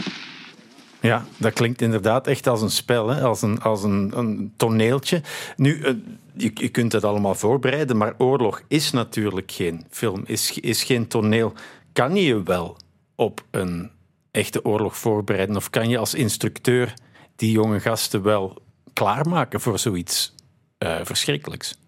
Ja, 1.02 1.26
dat 1.38 1.54
klinkt 1.54 1.82
inderdaad 1.82 2.28
echt 2.28 2.48
als 2.48 2.62
een 2.62 2.72
spel, 2.72 3.08
hè? 3.08 3.22
als, 3.22 3.42
een, 3.42 3.62
als 3.62 3.84
een, 3.84 4.12
een 4.16 4.54
toneeltje. 4.58 5.22
Nu, 5.56 5.78
uh, 5.78 5.94
je, 6.34 6.52
je 6.54 6.70
kunt 6.70 6.92
het 6.92 7.04
allemaal 7.04 7.36
voorbereiden, 7.36 7.98
maar 7.98 8.14
oorlog 8.18 8.62
is 8.68 8.92
natuurlijk 8.92 9.52
geen 9.52 9.86
film, 9.90 10.24
is, 10.26 10.60
is 10.60 10.84
geen 10.84 11.08
toneel. 11.08 11.54
Kan 11.94 12.16
je 12.16 12.24
je 12.24 12.44
wel 12.44 12.78
op 13.16 13.44
een 13.52 13.92
echte 14.32 14.66
oorlog 14.66 14.98
voorbereiden? 14.98 15.56
Of 15.56 15.70
kan 15.70 15.90
je 15.90 15.98
als 15.98 16.14
instructeur 16.14 16.94
die 17.36 17.52
jonge 17.52 17.80
gasten 17.80 18.24
wel 18.24 18.62
klaarmaken 18.94 19.62
voor 19.62 19.80
zoiets 19.80 20.36
uh, 20.80 21.00
verschrikkelijks? 21.04 21.80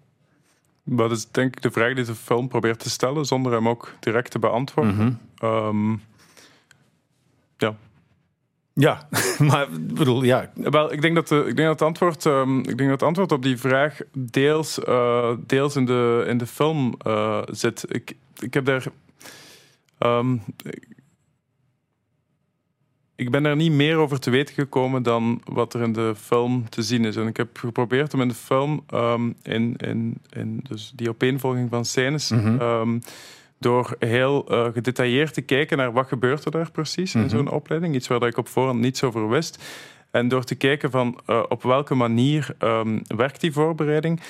Dat 0.84 1.12
is 1.12 1.28
denk 1.32 1.56
ik 1.56 1.62
de 1.62 1.71
vraag 1.71 1.93
die 1.93 2.06
de 2.06 2.15
film 2.15 2.47
probeert 2.47 2.80
te 2.80 2.89
stellen, 2.89 3.26
zonder 3.26 3.52
hem 3.52 3.69
ook 3.69 3.93
direct 3.99 4.32
te 4.32 4.39
beantwoorden. 4.39 4.95
Mm 4.95 5.19
-hmm. 5.38 5.49
um. 5.49 6.02
Ja, 8.73 9.07
maar 9.49 9.67
bedoel, 9.81 10.23
ja. 10.23 10.51
Wel, 10.53 10.93
ik 10.93 11.01
denk 11.01 11.15
dat, 11.15 11.27
de, 11.27 11.36
ik 11.36 11.55
denk 11.55 11.57
dat, 11.57 11.79
het, 11.79 11.81
antwoord, 11.81 12.25
um, 12.25 12.59
ik 12.59 12.65
denk 12.65 12.79
dat 12.79 12.89
het 12.89 13.03
antwoord 13.03 13.31
op 13.31 13.43
die 13.43 13.57
vraag 13.57 13.99
deels, 14.17 14.79
uh, 14.88 15.31
deels 15.45 15.75
in, 15.75 15.86
de, 15.86 16.25
in 16.27 16.38
de 16.38 16.47
film 16.47 16.95
uh, 17.07 17.41
zit. 17.45 17.86
Ik, 17.88 18.15
ik 18.39 18.53
heb 18.53 18.65
daar. 18.65 18.86
Um, 19.99 20.41
ik 23.15 23.31
ben 23.31 23.43
daar 23.43 23.55
niet 23.55 23.71
meer 23.71 23.95
over 23.95 24.19
te 24.19 24.29
weten 24.29 24.55
gekomen 24.55 25.03
dan 25.03 25.41
wat 25.43 25.73
er 25.73 25.81
in 25.81 25.93
de 25.93 26.13
film 26.17 26.69
te 26.69 26.81
zien 26.81 27.05
is. 27.05 27.15
En 27.15 27.27
ik 27.27 27.38
heb 27.38 27.57
geprobeerd 27.57 28.13
om 28.13 28.21
in 28.21 28.27
de 28.27 28.33
film, 28.33 28.83
um, 28.93 29.36
in, 29.41 29.75
in, 29.75 30.17
in 30.29 30.59
dus 30.69 30.91
die 30.95 31.09
opeenvolging 31.09 31.69
van 31.69 31.86
scènes, 31.86 32.29
mm 32.29 32.57
-hmm 32.57 33.01
door 33.63 33.95
heel 33.99 34.52
uh, 34.52 34.65
gedetailleerd 34.73 35.34
te 35.34 35.41
kijken 35.41 35.78
naar 35.78 35.93
wat 35.93 36.08
gebeurt 36.08 36.45
er 36.45 36.52
daar 36.52 36.71
precies 36.71 37.13
mm 37.13 37.21
-hmm. 37.21 37.30
in 37.30 37.38
zo'n 37.38 37.49
opleiding. 37.49 37.95
Iets 37.95 38.08
waar 38.08 38.28
ik 38.28 38.38
op 38.38 38.47
voorhand 38.47 38.80
niets 38.80 39.04
over 39.04 39.30
wist. 39.30 39.63
En 40.12 40.28
door 40.28 40.43
te 40.43 40.56
kijken 40.56 40.91
van 40.91 41.19
uh, 41.28 41.43
op 41.49 41.63
welke 41.63 41.95
manier 41.95 42.56
um, 42.60 43.02
werkt 43.08 43.41
die 43.41 43.52
voorbereiding, 43.52 44.21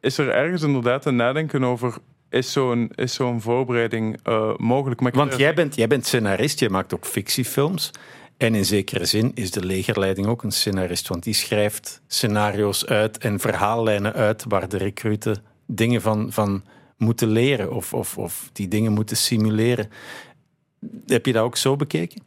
is 0.00 0.18
er 0.18 0.30
ergens 0.30 0.62
inderdaad 0.62 1.04
een 1.06 1.16
nadenken 1.16 1.64
over 1.64 1.96
is 2.30 2.52
zo'n 2.52 2.90
is 2.94 3.14
zo'n 3.14 3.40
voorbereiding 3.40 4.18
uh, 4.28 4.56
mogelijk. 4.56 5.00
Maar 5.00 5.12
Want 5.12 5.36
jij 5.36 5.54
bent, 5.54 5.74
jij 5.74 5.86
bent 5.86 6.06
scenarist, 6.06 6.60
je 6.60 6.70
maakt 6.70 6.94
ook 6.94 7.06
fictiefilms. 7.06 7.90
En 8.36 8.54
in 8.54 8.64
zekere 8.64 9.04
zin 9.04 9.30
is 9.34 9.50
de 9.50 9.64
legerleiding 9.64 10.26
ook 10.26 10.42
een 10.42 10.52
scenarist, 10.52 11.08
want 11.08 11.22
die 11.22 11.34
schrijft 11.34 12.00
scenario's 12.06 12.86
uit 12.86 13.18
en 13.18 13.40
verhaallijnen 13.40 14.12
uit 14.12 14.44
waar 14.48 14.68
de 14.68 14.76
recruten 14.76 15.42
dingen 15.66 16.00
van, 16.00 16.32
van 16.32 16.62
moeten 16.98 17.28
leren 17.28 17.72
of, 17.72 17.94
of, 17.94 18.18
of 18.18 18.50
die 18.52 18.68
dingen 18.68 18.92
moeten 18.92 19.16
simuleren. 19.16 19.90
Heb 21.06 21.26
je 21.26 21.32
dat 21.32 21.44
ook 21.44 21.56
zo 21.56 21.76
bekeken? 21.76 22.22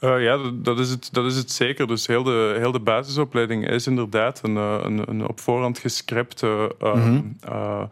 Uh, 0.00 0.22
ja, 0.22 0.38
dat 0.54 0.78
is, 0.78 0.90
het, 0.90 1.08
dat 1.12 1.24
is 1.24 1.36
het 1.36 1.50
zeker. 1.50 1.86
Dus 1.86 2.06
heel 2.06 2.22
de, 2.22 2.56
heel 2.58 2.72
de 2.72 2.80
basisopleiding 2.80 3.68
is 3.68 3.86
inderdaad 3.86 4.40
een, 4.42 4.56
eh, 4.56 4.78
een, 4.82 5.10
een 5.10 5.28
op 5.28 5.40
voorhand 5.40 5.78
gescripte 5.78 6.74
uh, 6.82 6.94
mm 6.94 7.36
-hmm. 7.40 7.88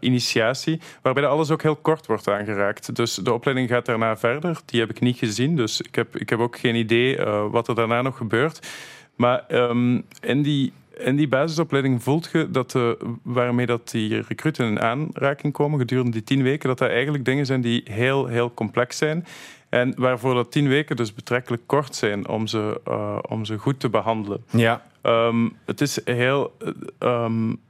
initiatie, 0.00 0.80
waarbij 1.02 1.26
alles 1.26 1.50
ook 1.50 1.62
heel 1.62 1.76
kort 1.76 2.06
wordt 2.06 2.28
aangeraakt. 2.28 2.96
Dus 2.96 3.14
de 3.14 3.32
opleiding 3.32 3.68
gaat 3.68 3.86
daarna 3.86 4.16
verder. 4.16 4.60
Die 4.64 4.80
heb 4.80 4.90
ik 4.90 5.00
niet 5.00 5.18
gezien, 5.18 5.56
dus 5.56 5.80
ik 5.80 5.94
heb, 5.94 6.16
ik 6.16 6.30
heb 6.30 6.38
ook 6.38 6.58
geen 6.58 6.74
idee 6.74 7.16
wat 7.50 7.68
er 7.68 7.74
daarna 7.74 8.02
nog 8.02 8.16
gebeurt. 8.16 8.68
Maar 9.16 9.44
um, 9.48 10.04
in 10.20 10.42
die 10.42 10.72
in 11.04 11.16
die 11.16 11.28
basisopleiding 11.28 12.02
voelt 12.02 12.28
je 12.32 12.50
dat 12.50 12.70
de, 12.70 12.98
waarmee 13.22 13.66
dat 13.66 13.90
die 13.90 14.20
recruten 14.28 14.66
in 14.66 14.80
aanraking 14.80 15.52
komen 15.52 15.78
gedurende 15.78 16.10
die 16.10 16.24
tien 16.24 16.42
weken, 16.42 16.68
dat 16.68 16.78
dat 16.78 16.88
eigenlijk 16.88 17.24
dingen 17.24 17.46
zijn 17.46 17.60
die 17.60 17.82
heel, 17.84 18.26
heel 18.26 18.54
complex 18.54 18.96
zijn. 18.96 19.26
En 19.68 19.92
waarvoor 19.96 20.34
dat 20.34 20.52
tien 20.52 20.68
weken 20.68 20.96
dus 20.96 21.14
betrekkelijk 21.14 21.62
kort 21.66 21.94
zijn 21.94 22.28
om 22.28 22.46
ze, 22.46 22.80
uh, 22.88 23.18
om 23.28 23.44
ze 23.44 23.58
goed 23.58 23.80
te 23.80 23.88
behandelen. 23.88 24.44
Ja. 24.50 24.86
Um, 25.02 25.56
het 25.64 25.80
is 25.80 26.00
heel. 26.04 26.56
Um, 26.98 27.60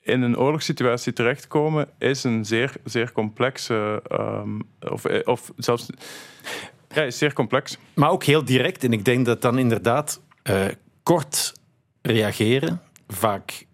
in 0.00 0.22
een 0.22 0.38
oorlogssituatie 0.38 1.12
terechtkomen 1.12 1.88
is 1.98 2.24
een 2.24 2.44
zeer, 2.44 2.72
zeer 2.84 3.12
complexe, 3.12 4.02
um, 4.12 4.62
of, 4.90 5.04
of 5.24 5.52
zelfs, 5.56 5.90
ja, 6.88 7.02
is 7.02 7.18
zeer 7.18 7.32
complex. 7.32 7.78
Maar 7.94 8.10
ook 8.10 8.24
heel 8.24 8.44
direct. 8.44 8.84
En 8.84 8.92
ik 8.92 9.04
denk 9.04 9.26
dat 9.26 9.42
dan 9.42 9.58
inderdaad 9.58 10.20
uh, 10.50 10.66
kort 11.02 11.52
reageren 12.02 12.80
vaak 13.08 13.66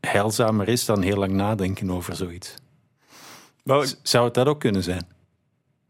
heilzamer 0.00 0.68
is 0.68 0.84
dan 0.84 1.02
heel 1.02 1.16
lang 1.16 1.32
nadenken 1.32 1.90
over 1.90 2.16
zoiets. 2.16 2.54
Wel, 3.62 3.84
Zou 4.02 4.24
het 4.24 4.34
dat 4.34 4.46
ook 4.46 4.60
kunnen 4.60 4.82
zijn? 4.82 5.06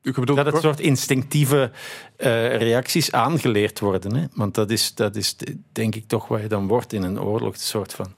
Bedoel, 0.03 0.37
dat 0.37 0.47
het 0.47 0.61
soort 0.61 0.81
instinctieve 0.81 1.71
uh, 2.19 2.57
reacties 2.57 3.13
aangeleerd 3.13 3.81
worden. 3.81 4.15
Hè? 4.15 4.25
Want 4.35 4.55
dat 4.55 4.71
is, 4.71 4.95
dat 4.95 5.17
is 5.17 5.37
denk 5.73 5.95
ik 5.95 6.07
toch 6.07 6.29
wat 6.29 6.41
je 6.41 6.49
dan 6.49 6.67
wordt 6.67 6.93
in 6.93 7.03
een 7.03 7.21
oorlog. 7.21 7.55
Een 7.55 7.61
soort 7.61 7.95
van 7.95 8.15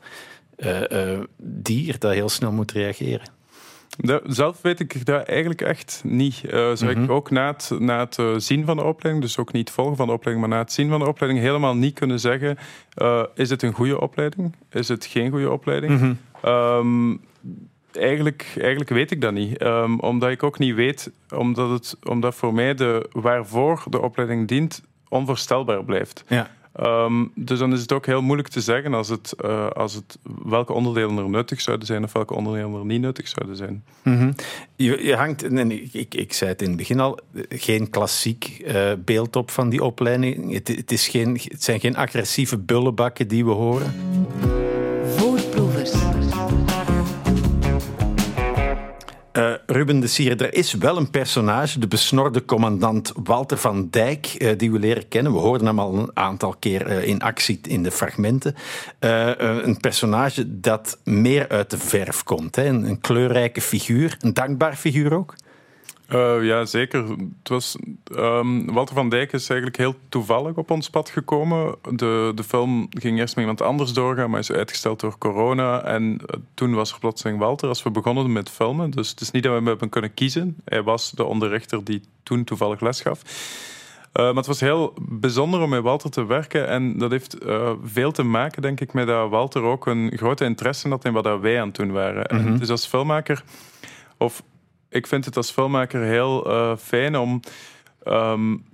uh, 0.57 0.81
uh, 0.88 1.20
dier 1.38 1.98
dat 1.98 2.12
heel 2.12 2.29
snel 2.29 2.52
moet 2.52 2.72
reageren. 2.72 3.36
Zelf 4.27 4.63
weet 4.63 4.81
ik 4.81 5.07
dat 5.07 5.23
eigenlijk 5.23 5.61
echt 5.61 6.03
niet. 6.05 6.43
Uh, 6.45 6.51
zou 6.51 6.91
ik 6.91 6.97
mhm. 6.97 7.11
ook 7.11 7.31
na 7.31 7.47
het, 7.47 7.71
na 7.79 7.99
het 7.99 8.43
zien 8.43 8.65
van 8.65 8.77
de 8.77 8.85
opleiding, 8.85 9.25
dus 9.25 9.39
ook 9.39 9.53
niet 9.53 9.71
volgen 9.71 9.97
van 9.97 10.07
de 10.07 10.13
opleiding, 10.13 10.47
maar 10.47 10.57
na 10.57 10.63
het 10.63 10.73
zien 10.73 10.89
van 10.89 10.99
de 10.99 11.09
opleiding 11.09 11.45
helemaal 11.45 11.77
niet 11.77 11.95
kunnen 11.95 12.21
zeggen: 12.21 12.59
is 13.35 13.51
het 13.51 13.63
een 13.63 13.73
goede 13.73 14.01
opleiding? 14.01 14.55
Is 14.71 14.89
het 14.89 15.07
geen 15.07 15.31
goede 15.31 15.51
opleiding? 15.51 16.01
Mm 16.01 17.21
eigenlijk, 17.97 18.55
eigenlijk 18.59 18.91
weet 18.91 19.11
ik 19.11 19.21
dat 19.21 19.33
niet. 19.33 19.63
Um, 19.63 20.01
omdat 20.01 20.31
ik 20.31 20.43
ook 20.43 20.59
niet 20.59 20.75
weet, 20.75 21.11
omdat, 21.35 21.71
het, 21.71 21.97
omdat 22.09 22.35
voor 22.35 22.55
mij 22.55 22.75
de, 22.75 23.09
waarvoor 23.13 23.83
de 23.91 24.01
opleiding 24.01 24.49
dient 24.49 24.83
onvoorstelbaar 25.09 25.85
blijft. 25.85 26.25
Ja. 26.29 26.51
Um, 26.83 27.33
dus 27.35 27.59
dan 27.59 27.73
is 27.73 27.81
het 27.81 27.93
ook 27.93 28.07
heel 28.07 28.23
moeilijk 28.23 28.49
te 28.49 28.61
zeggen 28.61 28.95
als 28.95 29.09
het, 29.09 29.35
uh, 29.45 29.69
als 29.71 29.95
het, 29.95 30.19
welke 30.45 30.73
onderdelen 30.73 31.17
er 31.17 31.29
nuttig 31.29 31.61
zouden 31.61 31.87
zijn 31.87 32.05
of 32.05 32.12
welke 32.12 32.35
onderdelen 32.35 32.75
er 32.75 32.85
niet 32.85 33.01
nuttig 33.01 33.29
zouden 33.29 33.57
zijn. 33.57 33.85
-hmm. 34.03 34.35
je, 34.77 35.05
je, 35.05 35.15
hangt, 35.15 35.51
nee, 35.51 35.89
ik, 35.93 36.15
ik 36.15 36.33
zei 36.33 36.51
het 36.51 36.62
in 36.62 36.69
het 36.69 36.77
begin 36.77 37.01
al, 37.01 37.19
geen 37.49 37.91
klassiek 37.91 38.62
uh, 38.67 38.93
beeld 38.99 39.37
op 39.37 39.51
van 39.51 39.69
die 39.69 39.85
opleiding. 39.85 40.53
Het, 40.53 40.69
het, 40.69 40.93
is 40.93 41.09
geen, 41.09 41.41
het 41.43 41.62
zijn 41.62 41.81
geen 41.81 41.97
agressieve 41.97 42.59
bullenbakken 42.59 43.29
die 43.29 43.45
we 43.45 43.51
horen. 43.51 43.95
Ruben 49.77 50.01
de 50.01 50.07
Sier, 50.07 50.43
er 50.43 50.55
is 50.55 50.73
wel 50.73 50.97
een 50.97 51.11
personage, 51.11 51.79
de 51.79 51.89
besnorde 51.89 52.45
commandant 52.45 53.12
Walter 53.25 53.57
van 53.57 53.89
Dijk, 53.91 54.35
uh, 54.39 54.53
die 54.57 54.73
we 54.73 54.79
leren 54.79 55.09
kennen. 55.09 55.33
We 55.33 55.39
hoorden 55.39 55.67
hem 55.67 55.79
al 55.79 55.95
een 55.95 56.11
aantal 56.15 56.55
keer 56.59 56.89
uh, 56.89 57.07
in 57.07 57.21
actie 57.21 57.61
in 57.62 57.83
de 57.83 57.91
fragmenten. 57.91 58.55
een 59.01 59.77
personage 59.81 60.61
dat 60.61 60.99
meer 61.05 61.49
uit 61.49 61.71
de 61.71 61.79
verf 61.79 62.23
komt. 62.23 62.57
Een 62.57 63.01
kleurrijke 63.01 63.61
figuur, 63.61 64.17
een 64.21 64.35
dankbaar 64.35 64.77
figuur 64.77 65.15
ook. 65.15 65.35
Uh, 66.09 66.45
ja, 66.45 66.64
zeker. 66.64 67.05
Het 67.09 67.49
was, 67.49 67.77
um, 68.16 68.73
Walter 68.73 68.95
van 68.95 69.09
Dijk 69.09 69.33
is 69.33 69.49
eigenlijk 69.49 69.79
heel 69.79 69.95
toevallig 70.09 70.55
op 70.55 70.71
ons 70.71 70.90
pad 70.90 71.11
gekomen. 71.11 71.75
De, 71.95 72.33
de 72.35 72.42
film 72.42 72.87
ging 72.90 73.19
eerst 73.19 73.35
met 73.37 73.45
iemand 73.45 73.62
anders 73.62 73.92
doorgaan, 73.92 74.31
maar 74.31 74.40
is 74.40 74.53
uitgesteld 74.53 75.01
door 75.01 75.19
corona. 75.19 75.85
En 75.85 76.03
uh, 76.03 76.40
toen 76.55 76.75
was 76.75 76.92
er 76.92 76.99
plotseling 76.99 77.38
Walter 77.38 77.69
als 77.69 77.83
we 77.83 77.90
begonnen 77.90 78.33
met 78.33 78.51
filmen. 78.51 78.90
Dus 78.90 79.11
het 79.11 79.21
is 79.21 79.31
niet 79.31 79.42
dat 79.42 79.53
we 79.53 79.59
hem 79.59 79.66
hebben 79.66 79.88
kunnen 79.88 80.14
kiezen. 80.14 80.57
Hij 80.64 80.83
was 80.83 81.11
de 81.11 81.25
onderrichter 81.25 81.85
die 81.85 82.03
toen 82.23 82.45
toevallig 82.45 82.81
les 82.81 83.01
gaf. 83.01 83.23
Uh, 84.12 84.25
maar 84.25 84.35
het 84.35 84.47
was 84.47 84.61
heel 84.61 84.95
bijzonder 85.01 85.61
om 85.61 85.69
met 85.69 85.83
Walter 85.83 86.11
te 86.11 86.27
werken. 86.27 86.69
En 86.69 86.99
dat 86.99 87.11
heeft 87.11 87.37
veel 87.85 88.12
te 88.12 88.23
maken, 88.23 88.62
denk 88.62 88.81
ik, 88.81 88.92
met 88.92 89.07
dat 89.07 89.31
Walter 89.31 89.62
ook 89.62 89.87
een 89.87 90.12
grote 90.16 90.45
interesse 90.45 90.88
had 90.88 91.05
in 91.05 91.12
wat 91.12 91.40
wij 91.40 91.61
aan 91.61 91.66
het 91.66 91.77
doen 91.77 91.92
waren. 91.92 92.37
Mm 92.37 92.47
-hmm. 92.47 92.59
Dus 92.59 92.71
als 92.71 92.87
filmmaker, 92.87 93.42
of 94.16 94.42
ik 94.88 95.07
vind 95.07 95.25
het 95.25 95.37
als 95.37 95.51
filmmaker 95.51 96.03
heel 96.03 96.51
uh, 96.51 96.77
fijn 96.77 97.16
om 97.16 97.40
um, 98.05 98.64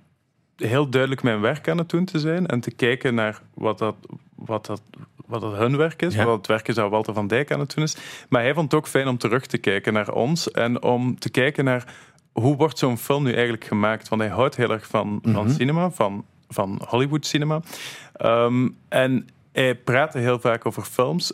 heel 0.56 0.88
duidelijk 0.88 1.22
mijn 1.22 1.40
werk 1.40 1.68
aan 1.68 1.78
het 1.78 1.88
doen 1.88 2.04
te 2.04 2.18
zijn 2.18 2.46
en 2.46 2.60
te 2.60 2.70
kijken 2.70 3.14
naar 3.14 3.40
wat 3.54 3.78
dat, 3.78 3.96
wat 4.34 4.66
dat, 4.66 4.82
wat 5.26 5.40
dat 5.40 5.56
hun 5.56 5.76
werk 5.76 6.02
is, 6.02 6.16
wat 6.16 6.36
het 6.36 6.46
werk 6.46 6.68
is 6.68 6.74
dat 6.74 6.90
Walter 6.90 7.14
van 7.14 7.26
Dijk 7.26 7.52
aan 7.52 7.60
het 7.60 7.74
doen 7.74 7.84
is. 7.84 7.96
Maar 8.28 8.42
hij 8.42 8.54
vond 8.54 8.72
het 8.72 8.80
ook 8.80 8.88
fijn 8.88 9.08
om 9.08 9.18
terug 9.18 9.46
te 9.46 9.58
kijken 9.58 9.92
naar 9.92 10.12
ons 10.12 10.50
en 10.50 10.82
om 10.82 11.18
te 11.18 11.30
kijken 11.30 11.64
naar 11.64 11.94
hoe 12.32 12.56
wordt 12.56 12.78
zo'n 12.78 12.98
film 12.98 13.22
nu 13.22 13.32
eigenlijk 13.32 13.64
gemaakt. 13.64 14.08
Want 14.08 14.20
hij 14.20 14.30
houdt 14.30 14.56
heel 14.56 14.70
erg 14.70 14.86
van, 14.86 15.18
van 15.22 15.46
mhm. 15.46 15.54
cinema, 15.54 15.90
van, 15.90 16.24
van 16.48 16.82
Hollywood 16.88 17.26
cinema. 17.26 17.60
Um, 18.24 18.76
en 18.88 19.28
hij 19.52 19.74
praatte 19.74 20.18
heel 20.18 20.38
vaak 20.38 20.66
over 20.66 20.82
films. 20.82 21.32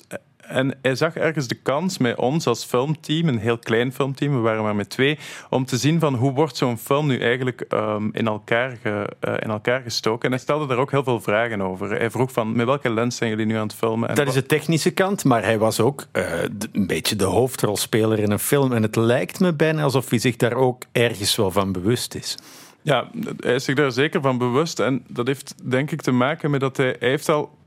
En 0.49 0.79
hij 0.83 0.95
zag 0.95 1.17
ergens 1.17 1.49
de 1.49 1.55
kans 1.55 1.99
met 1.99 2.17
ons 2.17 2.47
als 2.47 2.65
filmteam, 2.65 3.29
een 3.29 3.39
heel 3.39 3.59
klein 3.59 3.93
filmteam, 3.93 4.33
we 4.33 4.39
waren 4.39 4.63
maar 4.63 4.77
met 4.77 4.91
twee, 4.91 5.19
om 5.51 5.65
te 5.65 5.77
zien 5.77 6.01
van 6.01 6.15
hoe 6.15 6.33
wordt 6.33 6.57
zo'n 6.57 6.79
film 6.79 7.07
nu 7.07 7.21
eigenlijk 7.21 7.65
um, 7.69 8.11
in, 8.13 8.27
elkaar 8.27 8.79
ge, 8.83 9.09
uh, 9.21 9.35
in 9.39 9.51
elkaar 9.51 9.83
gestoken. 9.83 10.25
En 10.25 10.31
hij 10.31 10.41
stelde 10.41 10.67
daar 10.67 10.79
ook 10.79 10.91
heel 10.91 11.03
veel 11.03 11.21
vragen 11.21 11.61
over. 11.61 11.91
Hij 11.91 12.11
vroeg 12.11 12.33
van, 12.33 12.57
met 12.57 12.67
welke 12.67 12.91
lens 12.91 13.17
zijn 13.17 13.31
jullie 13.31 13.47
nu 13.47 13.55
aan 13.55 13.67
het 13.67 13.75
filmen? 13.75 14.09
En 14.09 14.15
dat 14.15 14.27
is 14.27 14.35
de 14.35 14.47
technische 14.47 14.91
kant, 14.91 15.25
maar 15.25 15.43
hij 15.43 15.59
was 15.59 15.81
ook 15.81 16.07
uh, 16.13 16.43
een 16.73 16.87
beetje 16.87 17.17
de 17.17 17.25
hoofdrolspeler 17.25 18.19
in 18.19 18.31
een 18.31 18.39
film. 18.39 18.73
En 18.73 18.83
het 18.83 18.97
lijkt 18.97 19.41
me 19.41 19.55
bijna 19.55 19.83
alsof 19.83 20.11
hij 20.11 20.19
zich 20.19 20.37
daar 20.37 20.55
ook 20.55 20.83
ergens 20.93 21.37
wel 21.37 21.51
van 21.51 21.73
bewust 21.73 22.15
is. 22.15 22.39
Ja, 22.83 23.09
hij 23.37 23.55
is 23.55 23.65
zich 23.65 23.75
daar 23.75 23.93
zeker 23.93 24.21
van 24.21 24.39
bewust. 24.39 24.81
En 24.81 25.05
dat 25.09 25.27
heeft 25.27 25.55
denk 25.71 25.91
ik 25.91 26.03
te 26.03 26.11
maken 26.11 26.51
met 26.51 26.61
dat 26.61 26.77
hij, 26.77 26.97
hij 26.99 27.09
heeft 27.09 27.29
al 27.29 27.58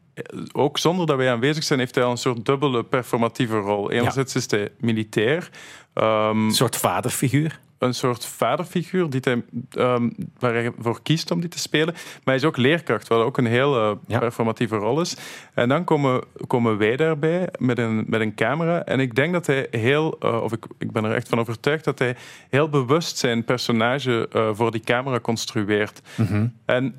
ook 0.51 0.77
zonder 0.77 1.05
dat 1.05 1.17
wij 1.17 1.31
aanwezig 1.31 1.63
zijn, 1.63 1.79
heeft 1.79 1.95
hij 1.95 2.03
al 2.03 2.11
een 2.11 2.17
soort 2.17 2.45
dubbele 2.45 2.83
performatieve 2.83 3.57
rol. 3.57 3.91
Enerzijds 3.91 4.35
is 4.35 4.51
hij 4.51 4.69
militair. 4.79 5.49
Um, 5.93 6.45
een 6.45 6.51
soort 6.51 6.77
vaderfiguur. 6.77 7.59
Een 7.77 7.93
soort 7.93 8.25
vaderfiguur 8.25 9.09
die 9.09 9.21
hij, 9.23 9.43
um, 9.77 10.15
waar 10.39 10.53
hij 10.53 10.71
voor 10.79 11.01
kiest 11.01 11.31
om 11.31 11.39
die 11.39 11.49
te 11.49 11.59
spelen. 11.59 11.93
Maar 11.93 12.21
hij 12.23 12.35
is 12.35 12.43
ook 12.43 12.57
leerkracht, 12.57 13.07
wat 13.07 13.23
ook 13.23 13.37
een 13.37 13.45
heel 13.45 13.99
performatieve 14.07 14.75
rol 14.75 15.01
is. 15.01 15.17
En 15.53 15.69
dan 15.69 15.83
komen, 15.83 16.23
komen 16.47 16.77
wij 16.77 16.95
daarbij 16.95 17.49
met 17.59 17.77
een, 17.77 18.03
met 18.07 18.21
een 18.21 18.35
camera. 18.35 18.83
En 18.83 18.99
ik 18.99 19.15
denk 19.15 19.33
dat 19.33 19.45
hij 19.45 19.67
heel, 19.71 20.17
uh, 20.23 20.43
of 20.43 20.51
ik, 20.51 20.65
ik 20.77 20.91
ben 20.91 21.03
er 21.03 21.13
echt 21.13 21.29
van 21.29 21.39
overtuigd, 21.39 21.83
dat 21.83 21.99
hij 21.99 22.15
heel 22.49 22.69
bewust 22.69 23.17
zijn 23.17 23.43
personage 23.43 24.29
uh, 24.35 24.49
voor 24.53 24.71
die 24.71 24.81
camera 24.81 25.19
construeert. 25.19 26.01
Mm 26.15 26.25
-hmm. 26.25 26.53
En 26.65 26.95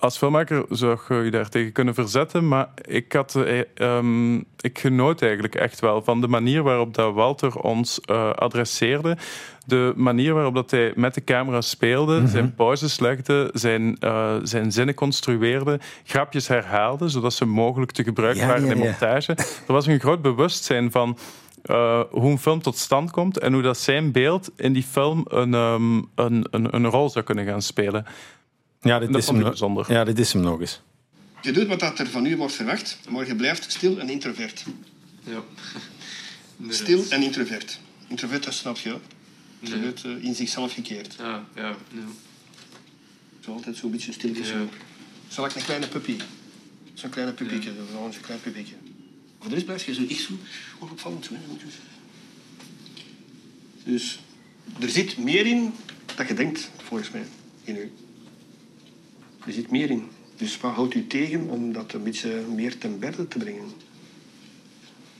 als 0.00 0.18
filmmaker 0.18 0.64
zou 0.68 0.98
je 1.08 1.14
je 1.14 1.30
daartegen 1.30 1.72
kunnen 1.72 1.94
verzetten, 1.94 2.48
maar 2.48 2.68
ik, 2.82 3.12
had, 3.12 3.34
eh, 3.34 3.96
um, 3.96 4.44
ik 4.60 4.78
genoot 4.78 5.22
eigenlijk 5.22 5.54
echt 5.54 5.80
wel 5.80 6.02
van 6.02 6.20
de 6.20 6.28
manier 6.28 6.62
waarop 6.62 6.94
dat 6.94 7.14
Walter 7.14 7.56
ons 7.56 8.00
uh, 8.10 8.30
adresseerde. 8.30 9.16
De 9.66 9.92
manier 9.96 10.34
waarop 10.34 10.54
dat 10.54 10.70
hij 10.70 10.92
met 10.96 11.14
de 11.14 11.24
camera 11.24 11.60
speelde, 11.60 12.12
mm 12.12 12.18
-hmm. 12.18 12.28
zijn 12.28 12.54
pauzes 12.54 13.00
legde, 13.00 13.50
zijn, 13.52 13.96
uh, 14.04 14.34
zijn 14.42 14.72
zinnen 14.72 14.94
construeerde, 14.94 15.80
grapjes 16.04 16.48
herhaalde, 16.48 17.08
zodat 17.08 17.32
ze 17.32 17.44
mogelijk 17.44 17.90
te 17.90 18.04
gebruiken 18.04 18.42
ja, 18.42 18.48
waren 18.48 18.66
ja, 18.66 18.72
in 18.72 18.78
montage. 18.78 19.32
Er 19.66 19.72
was 19.72 19.86
een 19.86 20.00
groot 20.00 20.22
bewustzijn 20.22 20.90
van 20.90 21.18
uh, 21.64 22.00
hoe 22.10 22.30
een 22.30 22.38
film 22.38 22.62
tot 22.62 22.76
stand 22.76 23.10
komt 23.10 23.38
en 23.38 23.52
hoe 23.52 23.62
dat 23.62 23.78
zijn 23.78 24.12
beeld 24.12 24.50
in 24.56 24.72
die 24.72 24.82
film 24.82 25.24
een, 25.28 25.54
um, 25.54 26.08
een, 26.14 26.46
een, 26.50 26.74
een 26.74 26.86
rol 26.86 27.10
zou 27.10 27.24
kunnen 27.24 27.46
gaan 27.46 27.62
spelen. 27.62 28.06
Ja, 28.80 28.98
dit, 28.98 29.16
is 29.16 29.26
hem, 29.26 29.42
bijzonder. 29.42 29.92
ja, 29.92 30.04
dit 30.04 30.18
is 30.18 30.32
hem 30.32 30.42
nog 30.42 30.60
eens. 30.60 30.80
Je 31.42 31.52
doet 31.52 31.66
wat 31.66 31.98
er 31.98 32.06
van 32.06 32.26
u 32.26 32.36
wordt 32.36 32.54
verwacht, 32.54 32.98
maar 33.08 33.26
je 33.26 33.34
blijft 33.34 33.72
stil 33.72 33.98
en 33.98 34.08
introvert. 34.08 34.64
Ja. 35.24 35.42
Stil 36.68 37.04
en 37.08 37.22
introvert. 37.22 37.80
Introvert, 38.08 38.44
dat 38.44 38.54
snap 38.54 38.76
je. 38.76 38.96
Introvert 39.60 40.04
nee. 40.04 40.16
uh, 40.16 40.24
in 40.24 40.34
zichzelf 40.34 40.72
gekeerd. 40.72 41.14
Ja, 41.18 41.44
ja. 41.54 41.68
ja. 41.68 42.04
Zo 43.40 43.52
altijd 43.52 43.76
zo'n 43.76 43.90
beetje 43.90 44.12
stilletjes. 44.12 44.48
Ja. 44.48 44.64
Zal 45.28 45.44
ik 45.44 45.54
een 45.54 45.64
kleine 45.64 45.88
puppy? 45.88 46.16
Zo'n 46.94 47.10
kleine 47.10 47.32
puppyke, 47.32 47.66
ja. 47.66 48.10
zo'n 48.10 48.20
klein 48.20 48.40
puppyke. 48.40 48.74
Voor 49.38 49.48
de 49.48 49.54
rest 49.54 49.66
blijf 49.66 49.86
je 49.86 49.94
zo 49.94 50.06
echt 50.08 50.20
zo 50.20 50.32
opvallend. 50.78 51.24
Zo, 51.24 51.34
dus 53.84 54.18
er 54.80 54.88
zit 54.88 55.18
meer 55.18 55.46
in 55.46 55.72
dat 56.16 56.28
je 56.28 56.34
denkt, 56.34 56.70
volgens 56.82 57.10
mij, 57.10 57.24
in 57.64 57.76
u. 57.76 57.92
Er 59.46 59.52
zit 59.52 59.70
meer 59.70 59.90
in. 59.90 60.08
Dus 60.36 60.60
wat 60.60 60.74
houdt 60.74 60.94
u 60.94 61.06
tegen 61.06 61.48
om 61.48 61.72
dat 61.72 61.92
een 61.92 62.02
beetje 62.02 62.44
meer 62.54 62.78
ten 62.78 62.98
berde 62.98 63.28
te 63.28 63.38
brengen? 63.38 63.72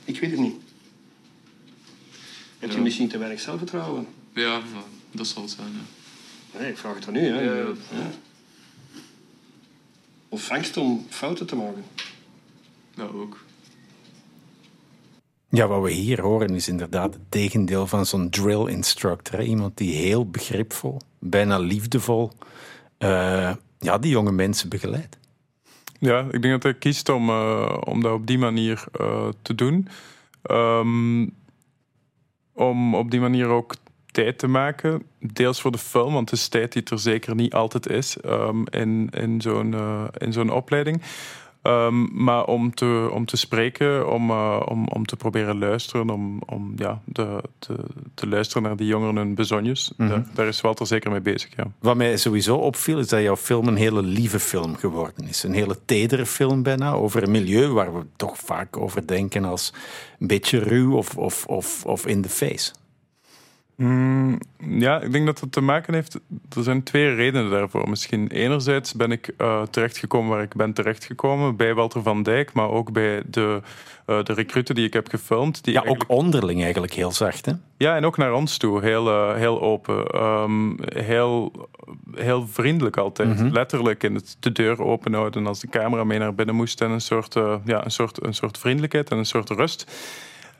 Ik 0.05 0.19
weet 0.19 0.31
het 0.31 0.39
niet. 0.39 0.55
Heb 2.59 2.71
je 2.71 2.81
misschien 2.81 3.07
te 3.07 3.17
weinig 3.17 3.39
zelfvertrouwen? 3.39 4.07
Ja, 4.33 4.61
dat 5.11 5.27
zal 5.27 5.41
het 5.41 5.51
zijn. 5.51 5.71
Nee, 6.59 6.69
ik 6.69 6.77
vraag 6.77 6.95
het 6.95 7.07
aan 7.07 7.15
u. 7.15 7.25
Hè. 7.25 7.41
Ja, 7.41 7.53
ja. 7.53 7.73
Of 10.29 10.51
angst 10.51 10.77
om 10.77 11.05
fouten 11.09 11.45
te 11.47 11.55
maken? 11.55 11.83
Ja, 12.95 13.03
ook. 13.03 13.43
Ja, 15.49 15.67
wat 15.67 15.83
we 15.83 15.91
hier 15.91 16.21
horen 16.21 16.55
is 16.55 16.67
inderdaad 16.67 17.13
het 17.13 17.31
tegendeel 17.31 17.87
van 17.87 18.05
zo'n 18.05 18.29
drill 18.29 18.67
instructor. 18.67 19.43
Iemand 19.43 19.77
die 19.77 19.93
heel 19.93 20.29
begripvol, 20.29 21.01
bijna 21.19 21.57
liefdevol 21.57 22.31
uh, 22.99 23.53
ja, 23.81 23.97
die 23.97 24.11
jonge 24.11 24.31
mensen 24.31 24.69
begeleidt. 24.69 25.17
Ja, 25.99 26.27
ik 26.31 26.41
denk 26.41 26.53
dat 26.53 26.63
hij 26.63 26.73
kiest 26.73 27.09
om, 27.09 27.29
uh, 27.29 27.77
om 27.79 28.01
dat 28.01 28.13
op 28.13 28.27
die 28.27 28.37
manier 28.37 28.83
uh, 29.01 29.27
te 29.41 29.55
doen. 29.55 29.87
Ehm, 30.41 31.27
om 32.53 32.95
op 32.95 33.11
die 33.11 33.19
manier 33.19 33.47
ook 33.47 33.75
tijd 34.11 34.37
te 34.37 34.47
maken. 34.47 35.03
Deels 35.19 35.61
voor 35.61 35.71
de 35.71 35.77
film, 35.77 36.13
want 36.13 36.29
het 36.29 36.39
is 36.39 36.47
tijd 36.47 36.73
die 36.73 36.83
er 36.83 36.99
zeker 36.99 37.35
niet 37.35 37.53
altijd 37.53 37.89
is 37.89 38.17
um, 38.25 38.67
in, 38.67 39.09
in 39.09 39.41
zo'n 39.41 39.71
uh, 39.71 40.03
in 40.17 40.33
zo'n 40.33 40.49
opleiding. 40.49 41.01
Um, 41.63 42.09
maar 42.13 42.45
om 42.45 42.73
te, 42.73 43.09
om 43.13 43.25
te 43.25 43.37
spreken, 43.37 44.11
om, 44.11 44.29
uh, 44.29 44.61
om, 44.65 44.87
om 44.87 45.05
te 45.05 45.15
proberen 45.15 45.59
luisteren, 45.59 46.09
om, 46.09 46.41
om 46.45 46.73
ja, 46.75 47.01
de, 47.05 47.43
te, 47.59 47.75
te 48.13 48.27
luisteren 48.27 48.63
naar 48.63 48.75
die 48.75 48.87
jongeren 48.87 49.15
hun 49.15 49.35
bezonjes. 49.35 49.93
Mm 49.97 50.07
-hmm. 50.07 50.15
daar, 50.15 50.25
daar, 50.33 50.47
is 50.47 50.61
Walter 50.61 50.87
zeker 50.87 51.11
mee 51.11 51.21
bezig. 51.21 51.49
Ja. 51.55 51.67
Wat 51.79 51.95
mij 51.95 52.17
sowieso 52.17 52.55
opviel, 52.55 52.99
is 52.99 53.07
dat 53.07 53.21
jouw 53.21 53.35
film 53.35 53.67
een 53.67 53.75
hele 53.75 54.03
lieve 54.03 54.39
film 54.39 54.75
geworden 54.75 55.27
is. 55.27 55.43
Een 55.43 55.53
hele 55.53 55.77
tedere 55.85 56.25
film 56.25 56.63
bijna, 56.63 56.91
over 56.91 57.23
een 57.23 57.31
milieu 57.31 57.67
waar 57.67 57.93
we 57.93 58.05
toch 58.15 58.37
vaak 58.37 58.77
over 58.77 59.07
denken 59.07 59.45
als 59.45 59.73
een 60.19 60.27
beetje 60.27 60.59
ruw 60.59 60.95
of, 60.95 61.17
of, 61.17 61.45
of, 61.45 61.85
of 61.85 62.05
in 62.05 62.21
the 62.21 62.29
face. 62.29 62.71
Mm, 63.81 64.37
ja, 64.57 65.01
ik 65.01 65.11
denk 65.11 65.25
dat 65.25 65.39
het 65.39 65.51
te 65.51 65.61
maken 65.61 65.93
heeft. 65.93 66.19
Er 66.55 66.63
zijn 66.63 66.83
twee 66.83 67.15
redenen 67.15 67.49
daarvoor. 67.49 67.89
Misschien 67.89 68.27
enerzijds 68.27 68.93
ben 68.93 69.11
ik 69.11 69.33
uh, 69.37 69.61
terechtgekomen 69.61 70.29
waar 70.29 70.41
ik 70.41 70.55
ben 70.55 70.73
terechtgekomen, 70.73 71.55
bij 71.55 71.73
Walter 71.73 72.01
van 72.01 72.23
Dijk, 72.23 72.53
maar 72.53 72.69
ook 72.69 72.91
bij 72.91 73.21
de, 73.25 73.61
uh, 74.07 74.23
de 74.23 74.33
recruten 74.33 74.75
die 74.75 74.85
ik 74.85 74.93
heb 74.93 75.07
gefilmd. 75.07 75.63
Die 75.63 75.73
ja, 75.73 75.83
ook 75.85 76.03
onderling 76.07 76.61
eigenlijk 76.61 76.93
heel 76.93 77.11
zacht, 77.11 77.45
hè? 77.45 77.51
Ja, 77.77 77.95
en 77.95 78.05
ook 78.05 78.17
naar 78.17 78.33
ons 78.33 78.57
toe. 78.57 78.81
Heel, 78.81 79.07
uh, 79.07 79.35
heel 79.35 79.61
open. 79.61 80.23
Um, 80.23 80.77
heel, 80.95 81.51
heel 82.15 82.47
vriendelijk 82.47 82.97
altijd. 82.97 83.29
Mm 83.29 83.35
-hmm. 83.35 83.51
Letterlijk 83.51 84.03
in 84.03 84.15
het 84.15 84.37
de 84.39 84.51
deur 84.51 84.83
openhouden 84.83 85.47
als 85.47 85.59
de 85.59 85.69
camera 85.69 86.03
mee 86.03 86.19
naar 86.19 86.35
binnen 86.35 86.55
moest. 86.55 86.81
En 86.81 86.91
een 86.91 87.01
soort, 87.01 87.33
ja, 87.65 87.85
een 87.85 87.91
soort, 87.91 88.23
een 88.23 88.33
soort 88.33 88.57
vriendelijkheid 88.57 89.09
en 89.09 89.17
een 89.17 89.25
soort 89.25 89.49
rust. 89.49 89.91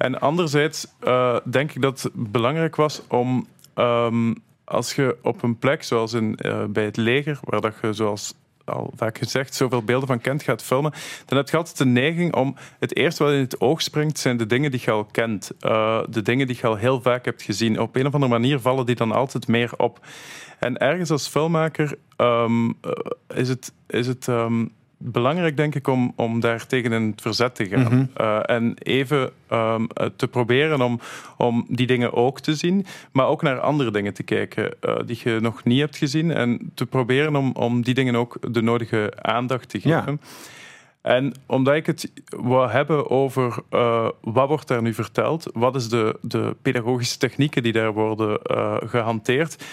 En 0.01 0.19
anderzijds 0.19 0.87
uh, 1.03 1.37
denk 1.49 1.71
ik 1.71 1.81
dat 1.81 2.01
het 2.01 2.31
belangrijk 2.31 2.75
was 2.75 3.01
om, 3.07 3.47
um, 3.75 4.35
als 4.63 4.95
je 4.95 5.17
op 5.21 5.43
een 5.43 5.57
plek 5.57 5.83
zoals 5.83 6.13
in, 6.13 6.37
uh, 6.45 6.63
bij 6.65 6.83
het 6.83 6.97
leger, 6.97 7.39
waar 7.43 7.61
dat 7.61 7.73
je 7.81 7.93
zoals 7.93 8.33
al 8.65 8.93
vaak 8.95 9.17
gezegd 9.17 9.55
zoveel 9.55 9.83
beelden 9.83 10.07
van 10.07 10.21
kent 10.21 10.43
gaat 10.43 10.63
filmen, 10.63 10.93
dan 11.25 11.37
heb 11.37 11.49
je 11.49 11.57
altijd 11.57 11.77
de 11.77 11.85
neiging 11.85 12.35
om 12.35 12.55
het 12.79 12.95
eerste 12.95 13.23
wat 13.23 13.33
in 13.33 13.39
het 13.39 13.61
oog 13.61 13.81
springt, 13.81 14.19
zijn 14.19 14.37
de 14.37 14.45
dingen 14.45 14.71
die 14.71 14.81
je 14.85 14.91
al 14.91 15.05
kent. 15.05 15.51
Uh, 15.61 16.01
de 16.09 16.21
dingen 16.21 16.47
die 16.47 16.57
je 16.61 16.67
al 16.67 16.75
heel 16.75 17.01
vaak 17.01 17.25
hebt 17.25 17.41
gezien. 17.41 17.79
Op 17.79 17.95
een 17.95 18.07
of 18.07 18.13
andere 18.13 18.31
manier 18.31 18.59
vallen 18.59 18.85
die 18.85 18.95
dan 18.95 19.11
altijd 19.11 19.47
meer 19.47 19.71
op. 19.77 20.05
En 20.59 20.77
ergens 20.77 21.11
als 21.11 21.27
filmmaker 21.27 21.97
um, 22.17 22.77
is 23.27 23.49
het, 23.49 23.73
is 23.87 24.07
het 24.07 24.27
um, 24.27 24.71
belangrijk, 25.03 25.57
denk 25.57 25.75
ik, 25.75 25.87
om, 25.87 26.13
om 26.15 26.39
daar 26.39 26.65
tegen 26.65 26.91
in 26.91 27.07
het 27.11 27.21
verzet 27.21 27.55
te 27.55 27.65
gaan. 27.65 27.81
Mm 27.81 27.87
-hmm. 27.87 28.09
uh, 28.17 28.39
en 28.45 28.73
even 28.77 29.31
um, 29.51 29.87
te 30.15 30.27
proberen 30.27 30.81
om, 30.81 30.99
om 31.37 31.65
die 31.69 31.87
dingen 31.87 32.13
ook 32.13 32.39
te 32.39 32.55
zien, 32.55 32.85
maar 33.11 33.27
ook 33.27 33.41
naar 33.41 33.59
andere 33.59 33.91
dingen 33.91 34.13
te 34.13 34.23
kijken 34.23 34.73
uh, 34.81 34.95
die 35.05 35.19
je 35.23 35.37
nog 35.41 35.63
niet 35.63 35.79
hebt 35.79 35.97
gezien. 35.97 36.31
En 36.31 36.71
te 36.73 36.85
proberen 36.85 37.35
om, 37.35 37.51
om 37.51 37.81
die 37.81 37.93
dingen 37.93 38.15
ook 38.15 38.53
de 38.53 38.61
nodige 38.61 39.13
aandacht 39.21 39.69
te 39.69 39.79
geven. 39.79 40.19
Ja. 40.21 40.27
En 41.01 41.33
omdat 41.45 41.75
ik 41.75 41.85
het 41.85 42.11
wou 42.29 42.69
hebben 42.69 43.09
over 43.09 43.57
uh, 43.71 44.09
wat 44.21 44.47
wordt 44.47 44.67
daar 44.67 44.81
nu 44.81 44.93
verteld, 44.93 45.49
wat 45.53 45.75
is 45.75 45.89
de, 45.89 46.17
de 46.21 46.55
pedagogische 46.61 47.17
technieken 47.17 47.63
die 47.63 47.73
daar 47.73 47.93
worden 47.93 48.39
uh, 48.51 48.77
gehanteerd, 48.85 49.63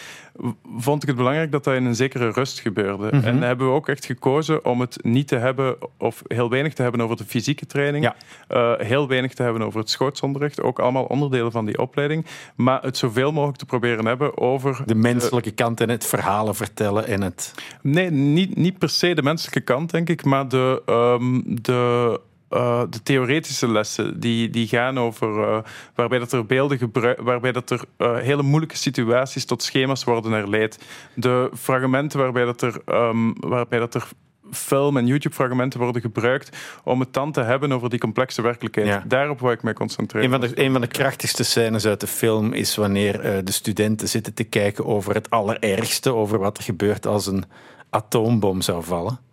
vond 0.77 1.03
ik 1.03 1.09
het 1.09 1.17
belangrijk 1.17 1.53
dat 1.53 1.65
dat 1.65 1.75
in 1.75 1.85
een 1.85 1.95
zekere 1.95 2.31
rust 2.31 2.61
gebeurde. 2.61 3.05
Mm 3.05 3.19
-hmm. 3.19 3.29
En 3.29 3.43
hebben 3.43 3.67
we 3.67 3.73
ook 3.73 3.89
echt 3.89 4.05
gekozen 4.05 4.65
om 4.65 4.81
het 4.81 5.05
niet 5.05 5.29
te 5.29 5.37
hebben, 5.37 5.77
of 5.99 6.23
heel 6.27 6.51
weinig 6.51 6.75
te 6.75 6.83
hebben 6.83 7.01
over 7.01 7.17
de 7.17 7.25
fysieke 7.25 7.67
training, 7.67 8.05
ja. 8.05 8.17
uh, 8.49 8.87
heel 8.87 9.09
weinig 9.09 9.35
te 9.35 9.43
hebben 9.43 9.63
over 9.63 9.81
het 9.81 9.91
schootsonderricht, 9.91 10.63
ook 10.63 10.79
allemaal 10.79 11.05
onderdelen 11.05 11.53
van 11.53 11.65
die 11.65 11.79
opleiding, 11.79 12.27
maar 12.57 12.83
het 12.83 12.97
zoveel 12.97 13.33
mogelijk 13.33 13.59
te 13.59 13.67
proberen 13.67 14.07
hebben 14.07 14.39
over... 14.39 14.83
De 14.87 14.95
menselijke 14.95 15.51
kant 15.51 15.81
en 15.81 15.89
het 15.89 16.07
verhalen 16.07 16.55
vertellen 16.55 17.07
en 17.07 17.23
het... 17.23 17.55
Nee, 17.83 18.11
niet, 18.11 18.57
niet 18.57 18.79
per 18.79 18.89
se 18.89 19.15
de 19.15 19.23
menselijke 19.23 19.61
kant, 19.61 19.91
denk 19.91 20.09
ik, 20.09 20.25
maar 20.25 20.49
de... 20.49 20.83
Um, 21.19 21.43
de 21.63 22.21
uh, 22.51 22.83
de 22.91 23.03
theoretische 23.03 23.69
lessen 23.69 24.21
die, 24.21 24.51
die 24.51 24.69
gaan 24.69 24.99
over 24.99 25.29
uh, 25.39 25.59
waarbij 25.95 26.19
dat 26.19 26.33
er 26.33 26.47
beelden 26.47 26.79
gebruiken, 26.79 27.25
waarbij 27.25 27.53
dat 27.53 27.71
er 27.71 27.85
uh, 27.99 28.17
hele 28.17 28.43
moeilijke 28.43 28.77
situaties 28.77 29.45
tot 29.45 29.63
schema's 29.63 30.05
worden 30.05 30.33
herleid. 30.33 30.79
De 31.15 31.51
fragmenten 31.57 32.19
waarbij 32.19 32.45
dat 32.45 32.63
er, 32.63 32.81
um, 32.87 33.35
waarbij 33.41 33.79
dat 33.79 33.95
er 33.95 34.09
film- 34.51 34.97
en 34.97 35.07
YouTube-fragmenten 35.07 35.81
worden 35.81 36.03
gebruikt 36.03 36.57
om 36.85 37.01
het 37.01 37.13
dan 37.13 37.33
te 37.33 37.41
hebben 37.41 37.73
over 37.73 37.91
die 37.91 37.99
complexe 37.99 38.43
werkelijkheid. 38.43 38.89
Ja. 38.89 39.05
Daarop 39.07 39.41
wil 39.41 39.51
ik 39.51 39.63
mij 39.63 39.73
concentreren. 39.73 40.33
Een 40.33 40.41
van, 40.41 40.49
de, 40.49 40.63
een 40.65 40.73
van 40.73 40.81
de 40.81 40.87
krachtigste 40.87 41.45
scènes 41.45 41.87
uit 41.87 42.01
de 42.01 42.07
film 42.07 42.53
is 42.53 42.77
wanneer 42.77 43.25
uh, 43.25 43.39
de 43.45 43.53
studenten 43.53 44.09
zitten 44.09 44.35
te 44.35 44.45
kijken 44.45 44.87
over 44.87 45.15
het 45.15 45.31
allerergste, 45.31 46.15
over 46.15 46.39
wat 46.39 46.57
er 46.57 46.63
gebeurt 46.63 47.07
als 47.07 47.27
een 47.27 47.45
atoombom 47.91 48.61
zou 48.61 48.85
vallen. 48.85 49.27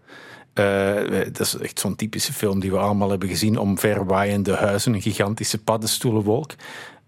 Uh, 0.59 1.23
dat 1.31 1.39
is 1.39 1.57
echt 1.57 1.79
zo'n 1.79 1.95
typische 1.95 2.33
film 2.33 2.59
die 2.59 2.71
we 2.71 2.77
allemaal 2.77 3.09
hebben 3.09 3.29
gezien. 3.29 3.57
Omverwaaiende 3.57 4.53
huizen, 4.53 4.93
een 4.93 5.01
gigantische 5.01 5.63
paddenstoelenwolk. 5.63 6.51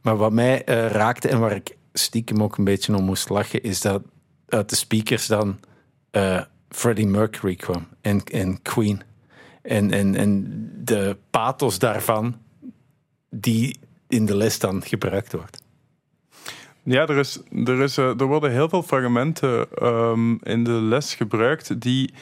Maar 0.02 0.18
wat 0.18 0.32
mij 0.32 0.70
uh, 0.70 0.88
raakte 0.88 1.28
en 1.28 1.40
waar 1.40 1.56
ik 1.56 1.78
stiekem 1.94 2.44
ook 2.44 2.58
een 2.58 2.64
beetje 2.64 2.96
om 2.96 3.04
moest 3.04 3.30
lachen, 3.30 3.64
is 3.64 3.82
dat 3.82 4.02
uit 4.48 4.70
de 4.70 4.76
speakers 4.76 5.28
dan 5.28 5.60
uh, 6.12 6.42
Freddie 6.70 7.08
Mercury 7.08 7.56
kwam 7.56 7.88
en, 8.02 8.24
en 8.24 8.62
Queen. 8.62 9.02
En, 9.62 9.92
en, 9.92 10.16
en 10.16 10.44
de 10.84 11.18
pathos 11.30 11.80
daarvan, 11.80 12.36
die 13.30 13.80
in 14.08 14.26
de 14.26 14.36
les 14.36 14.60
dan 14.60 14.84
gebruikt 14.86 15.34
wordt. 15.34 15.62
Ja, 16.84 17.08
er, 17.08 17.18
is, 17.18 17.40
er, 17.66 17.82
is, 17.82 17.98
er 17.98 18.26
worden 18.26 18.52
heel 18.52 18.70
veel 18.70 18.84
fragmenten 18.84 19.86
um, 19.88 20.40
in 20.44 20.64
de 20.64 20.72
les 20.72 21.16
gebruikt 21.16 21.82
die 21.82 22.14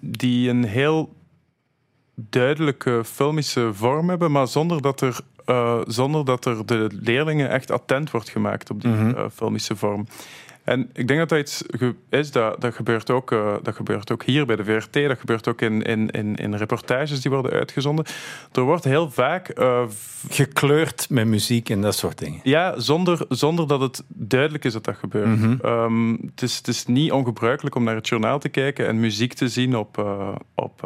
die 0.00 0.48
een 0.48 0.64
heel 0.64 1.16
duidelijke 2.14 3.02
filmische 3.04 3.74
vorm 3.74 4.08
hebben, 4.08 4.30
maar 4.30 4.48
zonder 4.48 4.82
dat 4.82 5.00
er, 5.00 5.20
uh, 5.46 5.80
zonder 5.86 6.24
dat 6.24 6.44
er 6.44 6.66
de 6.66 6.88
leerlingen 7.00 7.50
echt 7.50 7.70
attent 7.70 8.10
wordt 8.10 8.28
gemaakt 8.28 8.70
op 8.70 8.80
die 8.80 8.90
mm 8.90 8.98
-hmm. 8.98 9.08
uh, 9.08 9.24
filmische 9.32 9.76
vorm. 9.76 10.06
En 10.68 10.90
ik 10.92 11.08
denk 11.08 11.18
dat 11.18 11.28
dat 11.28 11.38
iets 11.38 11.62
is, 12.08 12.30
dat, 12.30 12.60
dat, 12.60 12.74
gebeurt, 12.74 13.10
ook, 13.10 13.30
uh, 13.30 13.54
dat 13.62 13.74
gebeurt 13.74 14.12
ook 14.12 14.24
hier 14.24 14.46
bij 14.46 14.56
de 14.56 14.64
VRT, 14.64 14.92
dat 14.92 15.18
gebeurt 15.18 15.48
ook 15.48 15.60
in, 15.60 15.82
in, 15.82 16.10
in, 16.10 16.36
in 16.36 16.54
reportages 16.54 17.20
die 17.20 17.30
worden 17.30 17.52
uitgezonden. 17.52 18.04
Er 18.52 18.62
wordt 18.62 18.84
heel 18.84 19.10
vaak... 19.10 19.58
Uh, 19.58 19.82
Gekleurd 20.30 21.06
met 21.10 21.26
muziek 21.26 21.70
en 21.70 21.80
dat 21.80 21.94
soort 21.94 22.18
dingen. 22.18 22.40
Ja, 22.42 22.80
zonder, 22.80 23.26
zonder 23.28 23.66
dat 23.66 23.80
het 23.80 24.04
duidelijk 24.08 24.64
is 24.64 24.72
dat 24.72 24.84
dat 24.84 24.96
gebeurt. 24.96 25.26
Mm 25.26 25.58
-hmm. 25.60 25.70
um, 25.70 26.18
het, 26.30 26.42
is, 26.42 26.56
het 26.56 26.68
is 26.68 26.86
niet 26.86 27.12
ongebruikelijk 27.12 27.74
om 27.74 27.84
naar 27.84 27.94
het 27.94 28.08
journaal 28.08 28.38
te 28.38 28.48
kijken 28.48 28.86
en 28.86 29.00
muziek 29.00 29.32
te 29.32 29.48
zien 29.48 29.76
op... 29.76 29.98
Uh, 29.98 30.34
op 30.54 30.82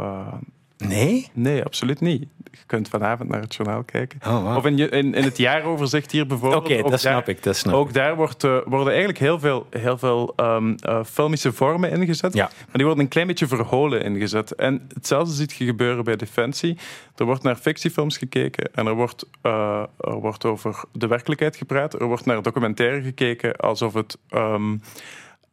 Nee? 0.88 1.29
Nee, 1.33 1.64
absoluut 1.64 2.01
niet. 2.01 2.27
Je 2.51 2.59
kunt 2.66 2.88
vanavond 2.88 3.29
naar 3.29 3.40
het 3.40 3.55
journaal 3.55 3.83
kijken. 3.83 4.18
Oh, 4.27 4.42
wow. 4.42 4.57
Of 4.57 4.66
in, 4.66 4.79
in, 4.79 5.14
in, 5.14 5.25
het 5.25 5.38
jaaroverzicht 5.38 6.11
hier 6.11 6.27
bijvoorbeeld. 6.27 6.62
Oké, 6.62 6.73
okay, 6.73 6.90
dat 6.90 7.01
snap 7.01 7.29
ik. 7.29 7.42
Dat 7.42 7.57
snap 7.57 7.75
ook 7.75 7.88
ik. 7.88 7.95
daar 7.95 8.16
wordt, 8.16 8.45
uh, 8.45 8.59
worden 8.64 8.88
eigenlijk 8.88 9.18
heel 9.18 9.38
veel, 9.38 9.66
heel 9.71 9.99
veel 9.99 10.33
um, 10.37 10.77
uh, 10.88 11.05
filmische 11.05 11.53
vormen 11.53 11.90
ingezet. 11.90 12.35
Ja. 12.35 12.45
Maar 12.45 12.73
die 12.73 12.85
worden 12.85 13.05
een 13.05 13.11
klein 13.11 13.27
beetje 13.27 13.47
verholen 13.47 14.03
ingezet. 14.03 14.55
En 14.55 14.87
hetzelfde 14.95 15.35
ziet 15.35 15.53
je 15.53 15.64
gebeuren 15.64 16.05
bij 16.05 16.16
Defensie. 16.16 16.79
Er 17.16 17.25
wordt 17.25 17.42
naar 17.42 17.57
fictiefilms 17.57 18.16
gekeken 18.16 18.75
en 18.75 18.87
er 18.87 18.95
wordt, 18.95 19.27
uh, 19.42 19.85
er 20.01 20.21
wordt 20.21 20.45
over 20.45 20.85
de 20.92 21.07
werkelijkheid 21.07 21.57
gepraat. 21.57 22.01
Er 22.01 22.07
wordt 22.07 22.25
naar 22.25 22.42
documentaire 22.42 23.03
gekeken 23.03 23.57
alsof 23.57 23.95
het... 23.95 24.18
Um, 24.31 24.83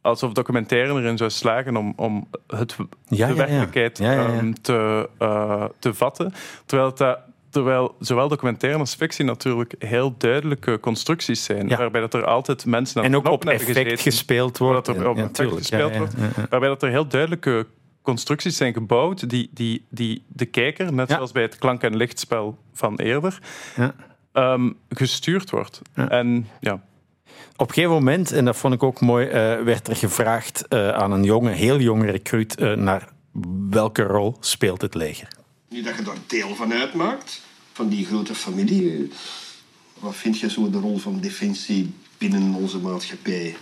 alsof 0.00 0.32
documentaire 0.32 0.92
erin 0.92 1.16
zou 1.16 1.30
slagen 1.30 1.76
om, 1.76 1.92
om 1.96 2.28
het, 2.46 2.76
ja, 3.08 3.28
de 3.28 3.34
werkelijkheid 3.34 3.98
ja. 3.98 4.38
Um, 4.38 4.62
te, 4.62 5.08
uh, 5.18 5.64
te 5.78 5.94
vatten. 5.94 6.32
Terwijl, 6.66 6.94
dat, 6.94 7.18
terwijl 7.50 7.94
zowel 7.98 8.28
documentaire 8.28 8.78
als 8.78 8.94
fictie 8.94 9.24
natuurlijk 9.24 9.74
heel 9.78 10.14
duidelijke 10.18 10.80
constructies 10.80 11.44
zijn. 11.44 11.68
Waarbij 11.68 12.00
dat 12.00 12.14
er 12.14 12.24
altijd 12.24 12.66
mensen 12.66 13.00
aan 13.00 13.06
En 13.06 13.16
ook 13.16 13.28
op 13.28 13.44
effect 13.44 13.64
gezeten, 13.64 13.98
gespeeld 13.98 14.58
wordt. 14.58 14.88
Er 14.88 15.08
op 15.08 15.16
effect 15.16 15.52
gespeeld 15.52 15.96
wordt. 15.96 16.14
Waarbij 16.50 16.68
dat 16.68 16.82
er 16.82 16.90
heel 16.90 17.06
duidelijke 17.06 17.66
constructies 18.02 18.56
zijn 18.56 18.72
gebouwd 18.72 19.30
die, 19.30 19.50
die, 19.54 19.86
die 19.90 20.24
de 20.28 20.46
kijker, 20.46 20.92
net 20.92 21.10
zoals 21.10 21.32
bij 21.32 21.42
het 21.42 21.58
klank- 21.58 21.82
en 21.82 21.96
lichtspel 21.96 22.58
van 22.72 22.96
eerder, 22.96 23.38
um, 24.32 24.76
gestuurd 24.88 25.50
wordt. 25.50 25.82
En 25.94 26.46
ja, 26.60 26.82
op 27.60 27.68
een 27.68 27.74
gegeven 27.74 27.94
moment, 27.94 28.32
en 28.32 28.44
dat 28.44 28.56
vond 28.56 28.74
ik 28.74 28.82
ook 28.82 29.00
mooi, 29.00 29.26
uh, 29.26 29.32
werd 29.62 29.88
er 29.88 29.96
gevraagd 29.96 30.64
uh, 30.68 30.90
aan 30.90 31.12
een 31.12 31.24
jonge, 31.24 31.50
heel 31.50 31.80
jonge 31.80 32.10
recruit 32.10 32.60
uh, 32.60 32.72
naar 32.72 33.08
welke 33.70 34.02
rol 34.02 34.36
speelt 34.40 34.82
het 34.82 34.94
leger. 34.94 35.28
Nu 35.68 35.82
dat 35.82 35.96
je 35.96 36.02
daar 36.02 36.16
deel 36.26 36.54
van 36.54 36.72
uitmaakt, 36.72 37.42
van 37.72 37.88
die 37.88 38.06
grote 38.06 38.34
familie, 38.34 39.10
wat 39.98 40.16
vind 40.16 40.38
je 40.38 40.50
zo 40.50 40.70
de 40.70 40.78
rol 40.78 40.98
van 40.98 41.20
defensie 41.20 41.94
binnen 42.18 42.54
onze 42.54 42.78
maatschappij? 42.78 43.56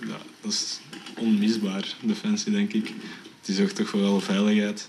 Ja, 0.00 0.16
dat 0.40 0.52
is 0.52 0.80
onmisbaar, 1.16 1.94
defensie, 2.02 2.52
denk 2.52 2.72
ik. 2.72 2.92
Die 3.40 3.54
zorgt 3.54 3.76
toch 3.76 3.88
voor 3.88 4.00
wel 4.00 4.20
veiligheid. 4.20 4.88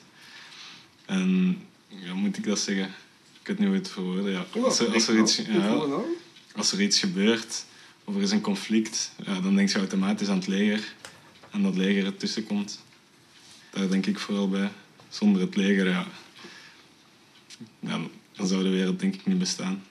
En 1.06 1.58
Ja, 1.88 2.14
moet 2.14 2.38
ik 2.38 2.44
dat 2.44 2.60
zeggen? 2.60 2.90
Ik 3.50 3.58
weet 3.58 3.68
niet 3.68 3.74
hoe 3.74 3.84
het 3.84 3.94
verwoorden. 3.94 4.32
Ja. 4.32 4.46
Als, 4.64 4.80
er, 4.80 4.94
als, 4.94 5.08
er 5.08 5.20
iets, 5.20 5.36
ja, 5.36 5.82
als 6.56 6.72
er 6.72 6.82
iets 6.82 7.00
gebeurt 7.00 7.66
of 8.04 8.16
er 8.16 8.22
is 8.22 8.32
een 8.32 8.42
conflict, 8.42 9.12
ja, 9.26 9.40
dan 9.40 9.56
denk 9.56 9.70
je 9.70 9.78
automatisch 9.78 10.28
aan 10.28 10.38
het 10.38 10.48
leger. 10.48 10.94
En 11.52 11.64
dat 11.64 11.76
leger 11.76 12.06
ertussen 12.06 12.44
komt. 12.44 12.80
Daar 13.70 13.90
denk 13.90 14.06
ik 14.06 14.20
vooral 14.20 14.50
bij. 14.50 14.70
Zonder 15.10 15.42
het 15.42 15.56
leger, 15.56 15.88
ja, 15.88 16.06
ja 17.80 18.00
dan 18.36 18.48
zou 18.48 18.64
de 18.64 18.70
wereld 18.70 19.00
denk 19.00 19.16
ik 19.16 19.26
niet 19.26 19.40
bestaan. 19.40 19.84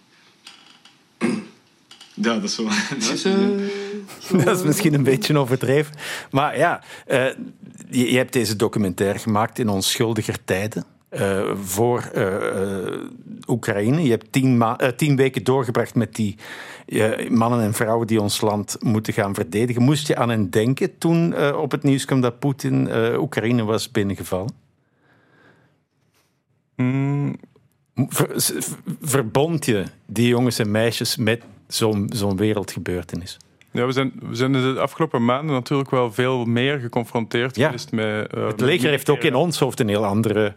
Ja, 2.14 2.34
dat 2.34 2.44
is 2.44 2.54
zo. 2.54 2.64
Dat 2.98 3.12
is, 3.12 3.24
uh, 3.24 4.44
dat 4.44 4.58
is 4.58 4.64
misschien 4.64 4.94
een 4.94 5.02
beetje 5.02 5.38
overdreven. 5.38 5.94
Maar 6.30 6.58
ja, 6.58 6.82
uh, 7.08 7.26
je, 7.90 8.10
je, 8.10 8.16
hebt 8.16 8.32
deze 8.32 8.56
documentaire 8.56 9.18
gemaakt 9.18 9.58
in 9.58 9.68
onschuldiger 9.68 10.44
tijden. 10.44 10.84
Uh, 11.10 11.50
voor 11.62 12.10
Oekraïne. 13.46 14.02
Je 14.02 14.10
hebt 14.10 14.32
tien, 14.32 14.76
tien, 14.96 15.16
weken 15.16 15.44
doorgebracht 15.44 15.94
met 15.94 16.14
die 16.14 16.36
mannen 17.28 17.60
en 17.60 17.74
vrouwen 17.74 18.06
die 18.06 18.20
ons 18.20 18.40
land 18.40 18.76
moeten 18.80 19.12
gaan 19.12 19.34
verdedigen. 19.34 19.82
Moest 19.82 20.06
je 20.06 20.16
aan 20.16 20.28
hen 20.28 20.50
denken 20.50 20.98
toen 20.98 21.52
op 21.54 21.70
het 21.70 21.82
nieuws 21.82 22.04
kwam 22.04 22.20
dat 22.20 22.38
Poetin 22.38 22.88
Oekraïne 23.18 23.64
was 23.64 23.90
binnengevallen? 23.90 24.54
Mm. 26.76 27.36
Ver, 27.94 28.54
verbond 29.00 29.64
je 29.64 29.84
die 30.06 30.28
jongens 30.28 30.58
en 30.58 30.70
meisjes 30.70 31.16
met 31.16 31.42
zo'n 31.68 32.10
zo'n 32.12 32.36
wereldgebeurtenis? 32.36 33.36
Ja, 33.70 33.86
we 33.86 33.92
zijn, 33.92 34.12
we 34.20 34.34
zijn 34.34 34.52
de 34.52 34.80
afgelopen 34.80 35.24
maanden 35.24 35.54
natuurlijk 35.54 35.90
wel 35.90 36.12
veel 36.12 36.44
meer 36.44 36.78
geconfronteerd 36.78 37.56
ja. 37.56 37.66
geweest 37.66 37.92
met... 37.92 38.34
Uh, 38.34 38.46
het 38.46 38.60
leger 38.60 38.90
heeft 38.90 39.10
ook 39.10 39.22
in 39.22 39.34
ons 39.34 39.58
hoofd 39.58 39.80
een 39.80 39.88
heel 39.88 40.04
andere 40.04 40.44
uh, 40.44 40.46
uh, 40.46 40.54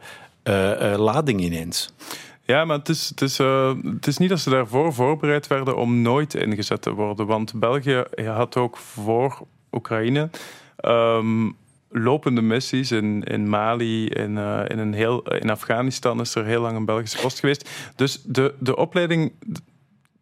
lading 0.98 1.42
ineens. 1.42 1.94
Ja, 2.42 2.66
maar 2.66 2.78
het 2.78 2.90
is, 2.90 3.10
het, 3.10 3.22
is, 3.22 3.38
het 3.84 4.08
is 4.08 4.18
niet 4.18 4.30
dat 4.30 4.40
ze 4.40 4.50
daarvoor 4.50 4.94
voorbereid 4.94 5.48
werden 5.48 5.78
om 5.78 6.02
nooit 6.02 6.34
ingezet 6.34 6.82
te 6.82 6.92
worden. 6.94 7.26
Want 7.26 7.54
België 7.60 8.04
had 8.26 8.58
ook 8.58 8.78
voor 8.78 9.48
Oekraïne 9.72 10.30
um, 10.86 11.56
lopende 11.90 12.42
missies 12.42 12.92
in, 12.92 13.24
in 13.24 13.50
Mali, 13.50 14.06
in, 14.08 14.38
in, 14.68 14.80
een 14.80 14.94
heel, 14.94 15.22
in 15.22 15.50
Afghanistan 15.50 16.20
is 16.20 16.36
er 16.36 16.46
heel 16.46 16.62
lang 16.62 16.78
een 16.78 16.86
Belgische 16.86 17.22
post 17.22 17.40
geweest. 17.40 17.70
Dus 17.96 18.22
de, 18.24 18.54
de 18.60 18.76
opleiding 18.76 19.32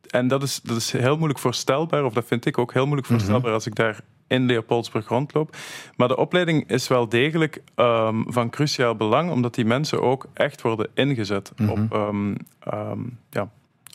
en 0.10 0.28
dat 0.28 0.44
is, 0.44 0.60
dat 0.64 0.78
is 0.78 0.92
heel 0.92 1.16
moeilijk 1.16 1.40
voorstelbaar, 1.40 2.06
of 2.06 2.14
dat 2.14 2.26
vind 2.26 2.46
ik 2.46 2.58
ook 2.58 2.74
heel 2.74 2.86
moeilijk 2.86 3.10
mhm. 3.10 3.18
voorstelbaar 3.18 3.54
als 3.54 3.66
ik 3.66 3.76
daar 3.76 4.02
in 4.30 4.46
Leopoldsburg 4.46 5.08
rondloop. 5.08 5.56
Maar 5.96 6.08
de 6.08 6.18
opleiding 6.18 6.70
is 6.70 6.88
wel 6.88 7.10
degelijk 7.10 7.62
um, 7.76 8.26
van 8.28 8.50
cruciaal 8.50 8.96
belang, 8.96 9.32
omdat 9.32 9.56
die 9.56 9.66
mensen 9.66 10.02
ook 10.02 10.26
echt 10.34 10.62
worden 10.62 10.90
ingezet 10.94 11.52
op, 11.70 11.94
um, 11.94 12.36
um, 12.74 13.18
ja, 13.30 13.50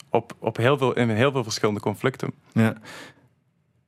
op, 0.09 0.35
op 0.39 0.57
heel 0.57 0.77
veel, 0.77 0.93
in 0.93 1.09
heel 1.09 1.31
veel 1.31 1.43
verschillende 1.43 1.79
conflicten. 1.79 2.31
Ja. 2.53 2.73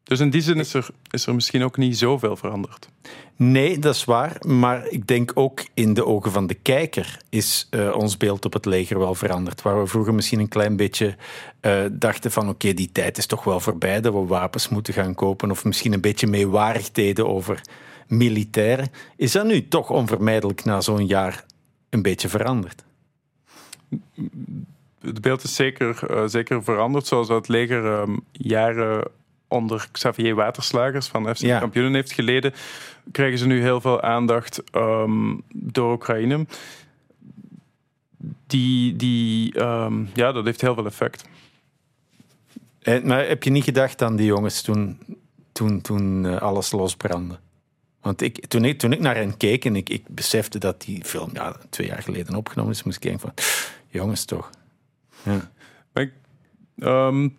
Dus 0.08 0.20
in 0.20 0.30
die 0.30 0.42
zin 0.42 0.58
is 0.58 0.74
er, 0.74 0.88
is 1.10 1.26
er 1.26 1.36
misschien 1.36 1.64
ook 1.64 1.78
niet 1.78 1.98
zoveel 1.98 2.36
veranderd. 2.36 2.90
Nee, 3.36 3.80
dat 3.80 3.96
is 3.96 4.06
waar. 4.06 4.38
Maar 4.46 4.88
ik 4.88 5.08
denk 5.08 5.32
ook 5.34 5.66
in 5.74 5.94
de 5.94 6.06
ogen 6.06 6.32
van 6.32 6.48
de 6.48 6.54
kijker 6.54 7.20
is 7.30 7.68
uh, 7.72 7.96
ons 7.96 8.18
beeld 8.18 8.46
op 8.46 8.54
het 8.54 8.66
leger 8.66 9.00
wel 9.00 9.16
veranderd. 9.16 9.62
Waar 9.62 9.80
we 9.80 9.88
vroeger 9.88 10.14
misschien 10.14 10.40
een 10.40 10.48
klein 10.48 10.76
beetje 10.76 11.16
uh, 11.62 11.86
dachten 11.92 12.32
van 12.32 12.50
oké, 12.50 12.74
die 12.74 12.92
tijd 12.92 13.18
is 13.18 13.26
toch 13.26 13.44
wel 13.44 13.60
voorbij 13.60 14.02
dat 14.02 14.14
we 14.14 14.20
wapens 14.20 14.70
moeten 14.70 14.94
gaan 14.94 15.16
kopen. 15.16 15.52
Of 15.52 15.66
misschien 15.66 15.94
een 15.94 16.02
beetje 16.02 16.28
meewarig 16.28 16.92
deden 16.92 17.28
over 17.28 17.62
militairen. 18.08 18.90
Is 19.16 19.32
dat 19.32 19.46
nu 19.46 19.68
toch 19.68 19.90
onvermijdelijk 19.90 20.66
na 20.66 20.82
zo'n 20.82 21.06
jaar 21.06 21.46
een 21.90 22.02
beetje 22.02 22.30
veranderd? 22.30 22.84
Het 25.02 25.22
beeld 25.22 25.44
is 25.44 25.56
zeker, 25.56 26.12
uh, 26.12 26.24
zeker 26.26 26.64
veranderd. 26.64 27.08
Zoals 27.08 27.28
het 27.28 27.48
leger 27.48 27.86
um, 27.86 28.20
jaren 28.32 29.08
onder 29.48 29.88
Xavier 29.92 30.36
Waterslagers 30.36 31.08
van 31.08 31.36
FC 31.36 31.42
ja. 31.42 31.60
Kampioenen 31.60 31.94
heeft 31.94 32.12
geleden, 32.12 32.54
krijgen 33.12 33.38
ze 33.38 33.48
nu 33.48 33.62
heel 33.62 33.82
veel 33.82 34.02
aandacht 34.02 34.64
um, 34.76 35.44
door 35.54 35.94
Oekraïne. 35.94 36.46
Die, 38.48 38.96
die 38.96 39.60
um, 39.60 40.10
ja, 40.14 40.32
dat 40.32 40.46
heeft 40.46 40.62
heel 40.62 40.74
veel 40.74 40.86
effect. 40.86 41.26
En, 42.80 43.02
eh, 43.02 43.08
maar 43.08 43.28
heb 43.28 43.44
je 43.44 43.50
niet 43.50 43.64
gedacht 43.64 44.02
aan 44.02 44.16
die 44.16 44.26
jongens 44.26 44.62
toen, 44.62 45.00
toen, 45.52 45.82
toen 45.82 46.24
uh, 46.24 46.42
alles 46.42 46.72
losbrandde? 46.72 47.40
Want 48.02 48.22
ik, 48.22 48.46
toen, 48.48 48.66
ik, 48.66 48.80
toen 48.80 48.92
ik 48.92 49.00
naar 49.00 49.16
hen 49.16 49.38
keek 49.38 49.66
en 49.66 49.76
ik, 49.76 49.90
ik 49.90 50.08
besefte 50.08 50.60
dat 50.60 50.82
die 50.82 51.04
film 51.06 51.30
ja, 51.34 51.56
twee 51.70 51.88
jaar 51.88 52.02
geleden 52.02 52.36
opgenomen 52.36 52.72
is, 52.72 52.84
moest 52.84 52.96
ik 52.96 53.04
denken 53.04 53.20
van, 53.20 53.34
jongens 53.88 54.26
toch. 54.26 54.50
Ja. 55.24 55.52
Ik, 55.94 56.12
um, 56.76 57.36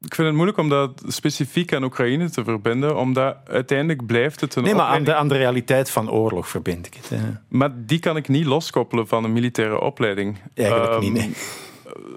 ik 0.00 0.14
vind 0.14 0.26
het 0.26 0.36
moeilijk 0.36 0.58
om 0.58 0.68
dat 0.68 1.02
specifiek 1.06 1.74
aan 1.74 1.82
Oekraïne 1.82 2.30
te 2.30 2.44
verbinden, 2.44 2.96
omdat 2.96 3.36
uiteindelijk 3.44 4.06
blijft 4.06 4.40
het 4.40 4.54
een. 4.54 4.62
Nee, 4.62 4.74
maar 4.74 4.86
aan 4.86 5.04
de, 5.04 5.14
aan 5.14 5.28
de 5.28 5.36
realiteit 5.36 5.90
van 5.90 6.10
oorlog 6.10 6.48
verbind 6.48 6.86
ik 6.86 6.94
het. 6.94 7.20
Maar 7.48 7.70
die 7.74 7.98
kan 7.98 8.16
ik 8.16 8.28
niet 8.28 8.46
loskoppelen 8.46 9.08
van 9.08 9.24
een 9.24 9.32
militaire 9.32 9.80
opleiding. 9.80 10.38
Eigenlijk 10.54 10.92
um, 10.92 11.00
niet, 11.00 11.12
nee. 11.12 11.32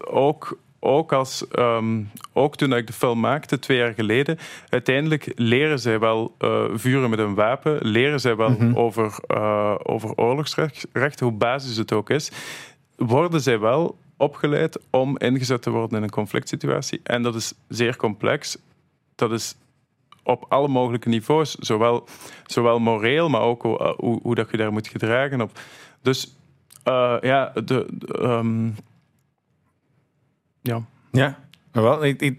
Ook, 0.01 0.57
ook, 0.79 1.13
als, 1.13 1.45
um, 1.59 2.09
ook 2.33 2.55
toen 2.55 2.73
ik 2.73 2.87
de 2.87 2.93
film 2.93 3.19
maakte, 3.19 3.59
twee 3.59 3.77
jaar 3.77 3.93
geleden, 3.93 4.37
uiteindelijk 4.69 5.31
leren 5.35 5.79
zij 5.79 5.99
wel 5.99 6.35
uh, 6.39 6.63
vuren 6.73 7.09
met 7.09 7.19
een 7.19 7.35
wapen, 7.35 7.77
leren 7.81 8.19
zij 8.19 8.35
wel 8.35 8.49
mm 8.49 8.55
-hmm. 8.55 8.75
over, 8.75 9.15
uh, 9.27 9.75
over 9.83 10.15
oorlogsrecht, 10.15 11.19
hoe 11.19 11.31
basis 11.31 11.77
het 11.77 11.91
ook 11.91 12.09
is, 12.09 12.31
worden 12.95 13.41
zij 13.41 13.59
wel 13.59 13.97
opgeleid 14.21 14.79
om 14.89 15.17
ingezet 15.17 15.61
te 15.61 15.69
worden 15.69 15.97
in 15.97 16.03
een 16.03 16.09
conflict 16.09 16.47
situatie. 16.47 16.99
En 17.03 17.21
dat 17.21 17.35
is 17.35 17.53
zeer 17.67 17.95
complex. 17.95 18.57
Dat 19.15 19.31
is 19.31 19.55
op 20.23 20.45
alle 20.49 20.67
mogelijke 20.67 21.09
niveaus, 21.09 21.55
zowel, 21.55 22.07
zowel 22.45 22.79
moreel, 22.79 23.29
maar 23.29 23.41
ook 23.41 23.61
hoe, 23.61 23.79
uh, 23.79 24.19
hoe, 24.21 24.35
dat 24.35 24.51
je 24.51 24.57
daar 24.57 24.71
moet 24.71 24.87
gedragen. 24.87 25.41
Op. 25.41 25.59
Dus 26.01 26.35
uh, 26.87 27.17
ja, 27.21 27.51
de, 27.65 27.87
um, 28.19 28.75
ja. 31.11 31.39
Wel, 31.71 32.03
ik, 32.03 32.21
ik, 32.21 32.37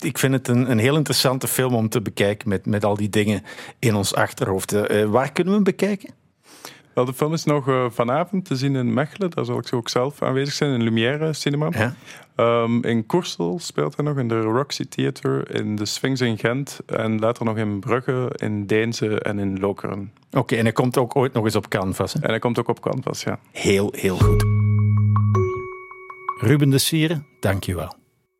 ik, 0.00 0.18
vind 0.18 0.32
het 0.32 0.48
een, 0.48 0.70
een 0.70 0.78
heel 0.78 0.96
interessante 0.96 1.48
film 1.48 1.74
om 1.74 1.88
te 1.88 2.00
bekijken 2.00 2.48
met, 2.48 2.66
met 2.66 2.84
al 2.84 2.96
die 2.96 3.08
dingen 3.08 3.42
in 3.78 3.94
ons 3.94 4.14
achterhoofd. 4.14 4.72
Uh, 4.72 5.04
waar 5.04 5.32
kunnen 5.32 5.52
we 5.52 5.58
hem 5.58 5.76
bekijken? 5.76 6.14
Wel, 6.94 7.04
de 7.04 7.12
film 7.12 7.32
is 7.32 7.44
nog 7.44 7.68
uh, 7.68 7.84
vanavond 7.90 8.44
te 8.44 8.56
zien 8.56 8.76
in 8.76 8.94
Mechelen. 8.94 9.30
Daar 9.30 9.44
zal 9.44 9.58
ik 9.58 9.72
ook 9.72 9.88
zelf 9.88 10.22
aanwezig 10.22 10.54
zijn, 10.54 10.72
in 10.72 10.82
Lumière 10.82 11.32
Cinema. 11.32 11.68
Ja. 11.70 11.94
Um, 12.62 12.84
in 12.84 13.06
Koersel 13.06 13.58
speelt 13.58 13.96
hij 13.96 14.04
nog, 14.04 14.18
in 14.18 14.28
de 14.28 14.40
Roxy 14.40 14.84
Theater, 14.84 15.54
in 15.54 15.76
de 15.76 15.86
Sphinx 15.86 16.20
in 16.20 16.38
Gent 16.38 16.80
en 16.86 17.18
later 17.18 17.44
nog 17.44 17.56
in 17.56 17.80
Brugge, 17.80 18.32
in 18.36 18.66
Deense 18.66 19.20
en 19.20 19.38
in 19.38 19.60
Lokeren. 19.60 20.12
Oké, 20.26 20.38
okay, 20.38 20.58
en 20.58 20.64
hij 20.64 20.72
komt 20.72 20.98
ook 20.98 21.16
ooit 21.16 21.32
nog 21.32 21.44
eens 21.44 21.56
op 21.56 21.68
Canvas. 21.68 22.12
Hè? 22.12 22.20
En 22.20 22.28
hij 22.28 22.38
komt 22.38 22.58
ook 22.58 22.68
op 22.68 22.80
Canvas, 22.80 23.22
ja. 23.22 23.38
Heel, 23.50 23.92
heel 23.96 24.16
goed. 24.16 24.44
Ruben 26.38 26.70
de 26.70 26.78
Sieren, 26.78 27.26
dank 27.40 27.64
je 27.64 27.74
wel. 27.74 28.00